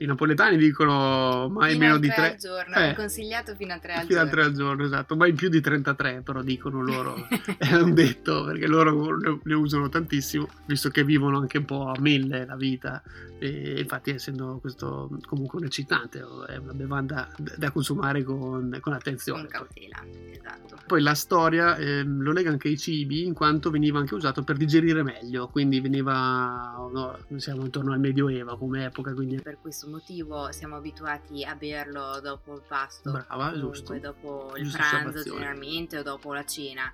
I 0.00 0.06
napoletani 0.06 0.56
dicono 0.56 1.50
mai 1.50 1.72
Fino 1.72 1.82
meno 1.84 1.94
a 1.96 1.98
di 1.98 2.06
tre 2.06 2.16
tre. 2.16 2.30
al 2.30 2.36
giorno, 2.38 2.74
Eh. 2.74 2.94
consigliato 2.94 3.54
fino 3.54 3.74
a 3.74 3.78
tre 3.78 3.92
al 3.92 4.06
Fino 4.06 4.18
a 4.18 4.22
giorno. 4.22 4.30
tre 4.30 4.42
al 4.44 4.52
giorno, 4.54 4.84
esatto, 4.84 5.14
mai 5.14 5.32
più 5.34 5.50
di 5.50 5.60
33 5.60 6.22
però 6.24 6.40
dicono 6.40 6.82
loro, 6.82 7.16
è 7.58 7.74
un 7.74 7.92
detto 7.92 8.44
perché 8.44 8.66
loro 8.66 9.14
ne- 9.18 9.40
ne 9.42 9.54
usano 9.54 9.90
tantissimo, 9.90 10.48
visto 10.64 10.88
che 10.88 11.04
vivono 11.04 11.38
anche 11.38 11.58
un 11.58 11.64
po' 11.66 11.88
a 11.90 12.00
mille 12.00 12.46
la 12.46 12.56
vita 12.56 13.02
e 13.38 13.80
infatti 13.80 14.10
essendo 14.10 14.58
questo 14.60 15.10
comunque 15.26 15.58
un 15.58 15.64
eccitante, 15.66 16.24
è 16.46 16.56
una 16.56 16.72
bevanda 16.72 17.28
da 17.56 17.70
consumare 17.70 18.22
con, 18.24 18.78
con 18.80 18.94
attenzione. 18.94 19.40
Con 19.42 19.50
cautela, 19.50 20.02
esatto. 20.30 20.78
Poi 20.86 21.02
la 21.02 21.14
storia 21.14 21.76
ehm, 21.76 22.20
lo 22.22 22.32
lega 22.32 22.48
anche 22.50 22.68
ai 22.68 22.78
cibi 22.78 23.24
in 23.26 23.34
quanto 23.34 23.70
veniva 23.70 23.98
anche 23.98 24.14
usato 24.14 24.42
per 24.44 24.56
digerire 24.56 25.02
meglio, 25.02 25.48
quindi 25.48 25.78
veniva, 25.80 26.88
no, 26.90 27.18
siamo 27.36 27.64
intorno 27.64 27.92
al 27.92 28.00
Medioevo 28.00 28.56
come 28.56 28.86
epoca, 28.86 29.12
quindi 29.12 29.40
Per 29.40 29.58
questo 29.60 29.88
motivo 29.90 30.50
siamo 30.52 30.76
abituati 30.76 31.44
a 31.44 31.54
berlo 31.54 32.20
dopo 32.20 32.54
il 32.54 32.62
pasto. 32.66 33.10
Brava, 33.10 33.52
giusto. 33.58 33.98
Dopo 33.98 34.56
il 34.56 34.70
pranzo 34.70 35.22
generalmente 35.22 35.98
o 35.98 36.02
dopo 36.02 36.32
la 36.32 36.44
cena. 36.44 36.92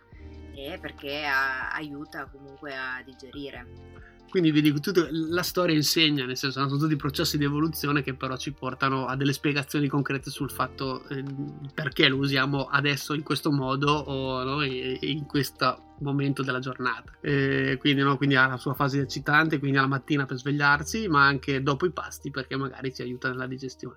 E 0.54 0.78
perché 0.80 1.24
a, 1.24 1.70
aiuta 1.72 2.26
comunque 2.26 2.74
a 2.74 3.02
digerire. 3.04 3.66
Quindi 4.28 4.50
vedi, 4.50 4.72
tutta 4.80 5.08
la 5.10 5.42
storia 5.42 5.74
insegna, 5.74 6.24
nel 6.24 6.36
senso, 6.36 6.60
sono 6.66 6.78
tutti 6.78 6.96
processi 6.96 7.38
di 7.38 7.44
evoluzione 7.44 8.02
che 8.02 8.14
però 8.14 8.36
ci 8.36 8.52
portano 8.52 9.06
a 9.06 9.16
delle 9.16 9.32
spiegazioni 9.32 9.88
concrete 9.88 10.30
sul 10.30 10.50
fatto 10.50 11.06
eh, 11.08 11.24
perché 11.72 12.08
lo 12.08 12.16
usiamo 12.16 12.64
adesso 12.64 13.14
in 13.14 13.22
questo 13.22 13.50
modo 13.50 13.92
o 13.92 14.42
no, 14.42 14.62
in 14.62 15.26
questo 15.26 15.94
momento 16.00 16.42
della 16.42 16.58
giornata. 16.58 17.12
Eh, 17.20 17.76
quindi, 17.78 18.02
no, 18.02 18.16
quindi 18.16 18.34
ha 18.34 18.46
la 18.46 18.56
sua 18.56 18.74
fase 18.74 19.00
eccitante, 19.00 19.58
quindi 19.58 19.78
alla 19.78 19.86
mattina 19.86 20.26
per 20.26 20.36
svegliarsi, 20.36 21.08
ma 21.08 21.24
anche 21.24 21.62
dopo 21.62 21.86
i 21.86 21.92
pasti 21.92 22.30
perché 22.30 22.56
magari 22.56 22.92
ci 22.92 23.02
aiuta 23.02 23.28
nella 23.28 23.46
digestione. 23.46 23.96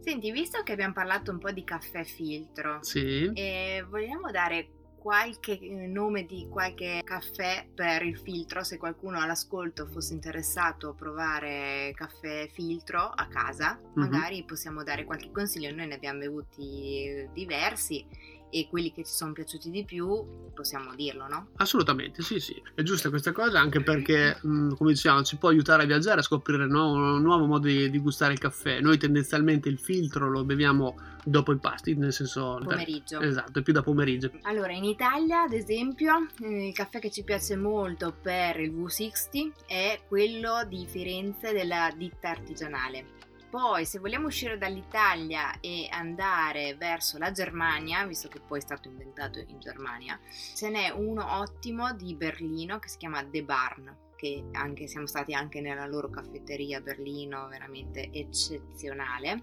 Senti, 0.00 0.30
visto 0.32 0.62
che 0.62 0.72
abbiamo 0.72 0.92
parlato 0.92 1.30
un 1.30 1.38
po' 1.38 1.50
di 1.50 1.64
caffè 1.64 2.04
filtro, 2.04 2.78
sì. 2.82 3.30
eh, 3.32 3.84
vogliamo 3.88 4.30
dare 4.30 4.68
qualche 5.02 5.58
eh, 5.58 5.88
nome 5.88 6.24
di 6.26 6.46
qualche 6.48 7.00
caffè 7.02 7.66
per 7.74 8.04
il 8.04 8.16
filtro, 8.16 8.62
se 8.62 8.78
qualcuno 8.78 9.20
all'ascolto 9.20 9.86
fosse 9.86 10.14
interessato 10.14 10.90
a 10.90 10.94
provare 10.94 11.90
caffè 11.96 12.48
filtro 12.52 13.00
a 13.00 13.26
casa, 13.26 13.74
mm-hmm. 13.74 13.92
magari 13.94 14.44
possiamo 14.44 14.84
dare 14.84 15.04
qualche 15.04 15.32
consiglio, 15.32 15.74
noi 15.74 15.88
ne 15.88 15.94
abbiamo 15.94 16.20
bevuti 16.20 17.28
diversi 17.32 18.06
e 18.54 18.68
quelli 18.68 18.92
che 18.92 19.02
ci 19.02 19.12
sono 19.12 19.32
piaciuti 19.32 19.70
di 19.70 19.82
più 19.82 20.50
possiamo 20.52 20.94
dirlo, 20.94 21.26
no? 21.26 21.48
Assolutamente, 21.56 22.22
sì, 22.22 22.38
sì. 22.38 22.60
È 22.74 22.82
giusta 22.82 23.08
questa 23.08 23.32
cosa 23.32 23.58
anche 23.58 23.82
perché, 23.82 24.38
mh, 24.42 24.48
mm, 24.48 24.72
come 24.74 24.92
diciamo, 24.92 25.22
ci 25.22 25.38
può 25.38 25.48
aiutare 25.48 25.84
a 25.84 25.86
viaggiare, 25.86 26.20
a 26.20 26.22
scoprire 26.22 26.66
no? 26.66 26.92
un 26.92 27.22
nuovo 27.22 27.46
modo 27.46 27.66
di, 27.66 27.88
di, 27.88 27.98
gustare 27.98 28.34
il 28.34 28.38
caffè. 28.38 28.80
Noi 28.80 28.98
tendenzialmente 28.98 29.70
il 29.70 29.78
filtro 29.78 30.28
lo 30.28 30.44
beviamo 30.44 30.98
dopo 31.24 31.52
i 31.52 31.58
pasti, 31.58 31.94
nel 31.94 32.12
senso... 32.12 32.60
Pomeriggio. 32.62 33.20
Esatto, 33.20 33.60
è 33.60 33.62
più 33.62 33.72
da 33.72 33.82
pomeriggio. 33.82 34.30
Allora, 34.42 34.72
in 34.72 34.84
Italia, 34.84 35.42
ad 35.42 35.54
esempio, 35.54 36.28
eh, 36.42 36.68
il 36.68 36.74
caffè 36.74 36.98
che 36.98 37.10
ci 37.10 37.24
piace 37.24 37.56
molto 37.56 38.14
per 38.20 38.60
il 38.60 38.72
V60 38.72 39.52
è 39.66 40.02
quello 40.06 40.66
di 40.68 40.84
Firenze 40.86 41.54
della 41.54 41.90
ditta 41.96 42.28
artigianale 42.28 43.20
poi, 43.52 43.84
se 43.84 43.98
vogliamo 43.98 44.28
uscire 44.28 44.56
dall'Italia 44.56 45.60
e 45.60 45.86
andare 45.90 46.74
verso 46.74 47.18
la 47.18 47.32
Germania, 47.32 48.06
visto 48.06 48.28
che 48.28 48.40
poi 48.40 48.60
è 48.60 48.62
stato 48.62 48.88
inventato 48.88 49.40
in 49.40 49.60
Germania, 49.60 50.18
ce 50.54 50.70
n'è 50.70 50.88
uno 50.88 51.38
ottimo 51.38 51.92
di 51.92 52.14
Berlino 52.14 52.78
che 52.78 52.88
si 52.88 52.96
chiama 52.96 53.22
The 53.22 53.42
Barn 53.42 53.96
che 54.16 54.44
anche, 54.52 54.86
siamo 54.86 55.06
stati 55.06 55.34
anche 55.34 55.60
nella 55.60 55.84
loro 55.84 56.08
caffetteria 56.08 56.78
a 56.78 56.80
Berlino, 56.80 57.46
veramente 57.48 58.08
eccezionale. 58.10 59.40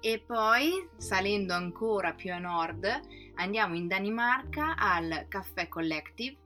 E 0.00 0.18
poi, 0.26 0.88
salendo 0.96 1.54
ancora 1.54 2.14
più 2.14 2.32
a 2.32 2.38
nord, 2.38 3.00
andiamo 3.36 3.76
in 3.76 3.86
Danimarca 3.86 4.74
al 4.76 5.26
Caffè 5.28 5.68
Collective, 5.68 6.36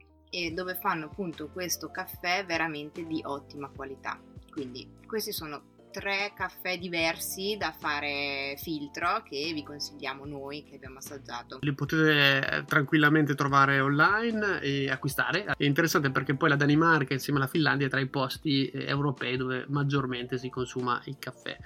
dove 0.53 0.75
fanno 0.75 1.07
appunto 1.07 1.49
questo 1.49 1.90
caffè 1.90 2.44
veramente 2.44 3.07
di 3.07 3.23
ottima 3.25 3.70
qualità. 3.75 4.20
Quindi 4.51 4.99
questi 5.07 5.33
sono 5.33 5.73
tre 5.94 6.33
caffè 6.35 6.76
diversi 6.76 7.57
da 7.57 7.72
fare 7.72 8.57
filtro 8.59 9.22
che 9.22 9.52
vi 9.54 9.62
consigliamo 9.62 10.24
noi 10.24 10.64
che 10.64 10.74
abbiamo 10.74 10.98
assaggiato. 10.98 11.59
Li 11.61 11.72
potete 11.72 12.48
eh, 12.48 12.64
tranquillamente 12.64 13.37
trovare 13.37 13.78
online 13.78 14.61
e 14.61 14.90
acquistare. 14.90 15.44
È 15.44 15.64
interessante 15.64 16.11
perché 16.11 16.35
poi 16.35 16.48
la 16.48 16.57
Danimarca 16.57 17.12
insieme 17.12 17.38
alla 17.38 17.48
Finlandia 17.48 17.87
è 17.87 17.90
tra 17.90 18.00
i 18.00 18.09
posti 18.09 18.66
eh, 18.70 18.87
europei 18.87 19.37
dove 19.37 19.66
maggiormente 19.68 20.37
si 20.37 20.50
consuma 20.50 21.00
il 21.04 21.16
caffè. 21.20 21.57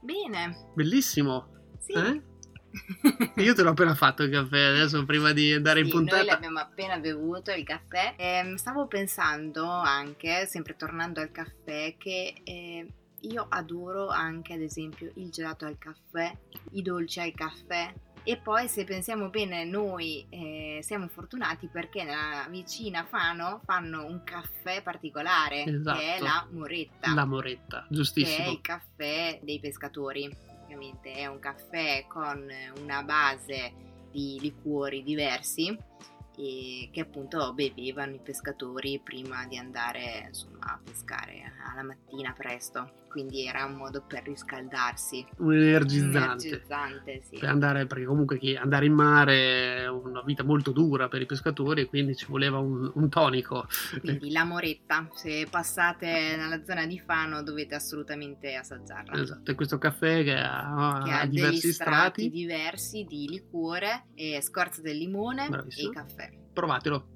Bene. 0.00 0.70
Bellissimo. 0.74 1.54
Sì. 1.78 1.92
Eh? 1.92 2.22
Io 3.42 3.54
te 3.54 3.62
l'ho 3.62 3.70
appena 3.70 3.94
fatto 3.94 4.24
il 4.24 4.30
caffè 4.30 4.64
adesso 4.64 5.04
prima 5.04 5.32
di 5.32 5.52
andare 5.52 5.80
sì, 5.80 5.86
in 5.86 5.90
puntata. 5.92 6.16
Noi 6.16 6.26
l'abbiamo 6.26 6.58
appena 6.58 6.98
bevuto 6.98 7.52
il 7.52 7.62
caffè. 7.62 8.14
Eh, 8.16 8.54
stavo 8.56 8.88
pensando 8.88 9.64
anche, 9.68 10.46
sempre 10.46 10.74
tornando 10.74 11.20
al 11.20 11.30
caffè, 11.30 11.94
che 11.96 12.34
eh, 12.42 12.86
io 13.20 13.46
adoro 13.48 14.08
anche 14.08 14.54
ad 14.54 14.60
esempio 14.60 15.10
il 15.14 15.30
gelato 15.30 15.64
al 15.66 15.78
caffè, 15.78 16.36
i 16.72 16.82
dolci 16.82 17.20
al 17.20 17.32
caffè 17.34 17.92
e 18.28 18.38
poi 18.38 18.66
se 18.66 18.82
pensiamo 18.82 19.28
bene 19.28 19.64
noi 19.64 20.26
eh, 20.30 20.80
siamo 20.82 21.06
fortunati 21.06 21.68
perché 21.68 22.02
nella 22.02 22.44
vicina 22.50 23.04
Fano 23.04 23.60
fanno 23.64 24.04
un 24.04 24.24
caffè 24.24 24.82
particolare 24.82 25.62
esatto. 25.62 26.00
che 26.00 26.16
è 26.16 26.20
la 26.20 26.44
moretta. 26.50 27.14
La 27.14 27.24
moretta, 27.24 27.86
giustissimo. 27.88 28.36
Che 28.36 28.42
è 28.42 28.48
il 28.48 28.60
caffè 28.60 29.38
dei 29.44 29.60
pescatori, 29.60 30.28
ovviamente 30.64 31.12
è 31.12 31.26
un 31.26 31.38
caffè 31.38 32.04
con 32.08 32.50
una 32.80 33.04
base 33.04 33.72
di 34.10 34.38
liquori 34.40 35.04
diversi 35.04 35.78
e 36.36 36.88
che 36.92 37.00
appunto 37.00 37.52
bevevano 37.54 38.14
i 38.14 38.20
pescatori 38.20 39.00
prima 39.04 39.46
di 39.46 39.56
andare 39.56 40.24
insomma, 40.26 40.64
a 40.64 40.80
pescare 40.82 41.52
alla 41.64 41.84
mattina 41.84 42.32
presto 42.32 43.04
quindi 43.16 43.46
era 43.46 43.64
un 43.64 43.76
modo 43.76 44.02
per 44.02 44.24
riscaldarsi. 44.24 45.26
Un 45.38 45.54
energizzante. 45.54 46.48
Un 46.48 46.52
energizzante 46.52 47.22
sì. 47.22 47.38
Per 47.38 47.48
andare, 47.48 47.86
perché 47.86 48.04
comunque 48.04 48.38
andare 48.58 48.84
in 48.84 48.92
mare 48.92 49.84
è 49.84 49.88
una 49.88 50.20
vita 50.20 50.42
molto 50.42 50.70
dura 50.70 51.08
per 51.08 51.22
i 51.22 51.26
pescatori 51.26 51.80
e 51.80 51.86
quindi 51.86 52.14
ci 52.14 52.26
voleva 52.28 52.58
un, 52.58 52.90
un 52.92 53.08
tonico. 53.08 53.66
Quindi 54.00 54.30
la 54.30 54.44
moretta, 54.44 55.08
se 55.14 55.46
passate 55.48 56.36
nella 56.36 56.62
zona 56.62 56.84
di 56.84 56.98
Fano 56.98 57.42
dovete 57.42 57.74
assolutamente 57.74 58.54
assaggiarla. 58.54 59.18
Esatto, 59.18 59.50
e 59.50 59.54
questo 59.54 59.78
caffè 59.78 60.22
che 60.22 60.34
ha, 60.34 61.00
che 61.02 61.10
ha, 61.10 61.20
ha 61.20 61.26
diversi 61.26 61.72
strati. 61.72 61.72
strati 61.72 62.28
diversi 62.28 63.04
di 63.08 63.28
liquore, 63.30 64.08
e 64.14 64.42
scorza 64.42 64.82
del 64.82 64.98
limone 64.98 65.48
Bravissimo. 65.48 65.90
e 65.90 65.94
caffè. 65.94 66.30
Provatelo. 66.52 67.06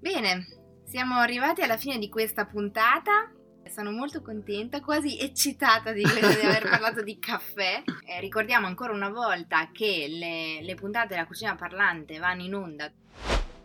Bene, 0.00 0.46
siamo 0.86 1.16
arrivati 1.16 1.60
alla 1.60 1.76
fine 1.76 1.98
di 1.98 2.08
questa 2.08 2.46
puntata. 2.46 3.30
Sono 3.70 3.92
molto 3.92 4.20
contenta, 4.20 4.80
quasi 4.80 5.16
eccitata 5.18 5.92
di, 5.92 6.02
di 6.02 6.44
aver 6.44 6.66
parlato 6.68 7.02
di 7.02 7.20
caffè. 7.20 7.84
Eh, 8.04 8.20
ricordiamo 8.20 8.66
ancora 8.66 8.92
una 8.92 9.10
volta 9.10 9.70
che 9.72 10.06
le, 10.08 10.60
le 10.60 10.74
puntate 10.74 11.14
della 11.14 11.26
cucina 11.26 11.54
parlante 11.54 12.18
vanno 12.18 12.42
in 12.42 12.54
onda 12.54 12.90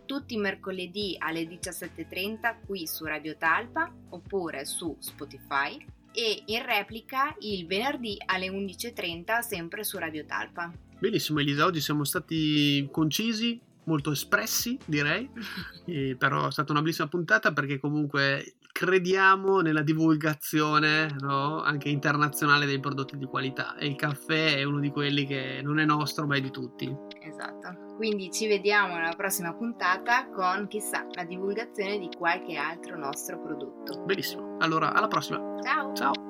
tutti 0.06 0.34
i 0.34 0.38
mercoledì 0.38 1.16
alle 1.18 1.42
17.30 1.42 2.58
qui 2.64 2.86
su 2.86 3.04
Radio 3.04 3.36
Talpa 3.36 3.92
oppure 4.10 4.64
su 4.64 4.96
Spotify 5.00 5.84
e 6.12 6.42
in 6.46 6.64
replica 6.64 7.34
il 7.40 7.66
venerdì 7.66 8.16
alle 8.26 8.46
11.30 8.46 9.40
sempre 9.40 9.82
su 9.82 9.98
Radio 9.98 10.24
Talpa. 10.24 10.72
Benissimo 10.98 11.40
Elisa, 11.40 11.64
oggi 11.64 11.80
siamo 11.80 12.04
stati 12.04 12.88
concisi, 12.92 13.60
molto 13.84 14.12
espressi 14.12 14.78
direi, 14.84 15.28
però 16.16 16.46
è 16.46 16.52
stata 16.52 16.70
una 16.70 16.80
bellissima 16.80 17.08
puntata 17.08 17.52
perché 17.52 17.80
comunque 17.80 18.54
crediamo 18.76 19.62
nella 19.62 19.80
divulgazione 19.80 21.08
no? 21.20 21.62
anche 21.62 21.88
internazionale 21.88 22.66
dei 22.66 22.78
prodotti 22.78 23.16
di 23.16 23.24
qualità 23.24 23.74
e 23.78 23.86
il 23.86 23.96
caffè 23.96 24.56
è 24.56 24.64
uno 24.64 24.80
di 24.80 24.90
quelli 24.90 25.24
che 25.24 25.60
non 25.62 25.78
è 25.78 25.86
nostro 25.86 26.26
ma 26.26 26.36
è 26.36 26.42
di 26.42 26.50
tutti. 26.50 26.94
Esatto, 27.22 27.94
quindi 27.96 28.30
ci 28.30 28.46
vediamo 28.46 28.96
nella 28.96 29.14
prossima 29.16 29.54
puntata 29.54 30.28
con 30.28 30.66
chissà 30.68 31.06
la 31.12 31.24
divulgazione 31.24 31.98
di 31.98 32.10
qualche 32.14 32.56
altro 32.58 32.98
nostro 32.98 33.40
prodotto. 33.40 34.02
Benissimo, 34.04 34.58
allora 34.58 34.92
alla 34.92 35.08
prossima. 35.08 35.38
Ciao. 35.62 35.94
Ciao. 35.94 36.25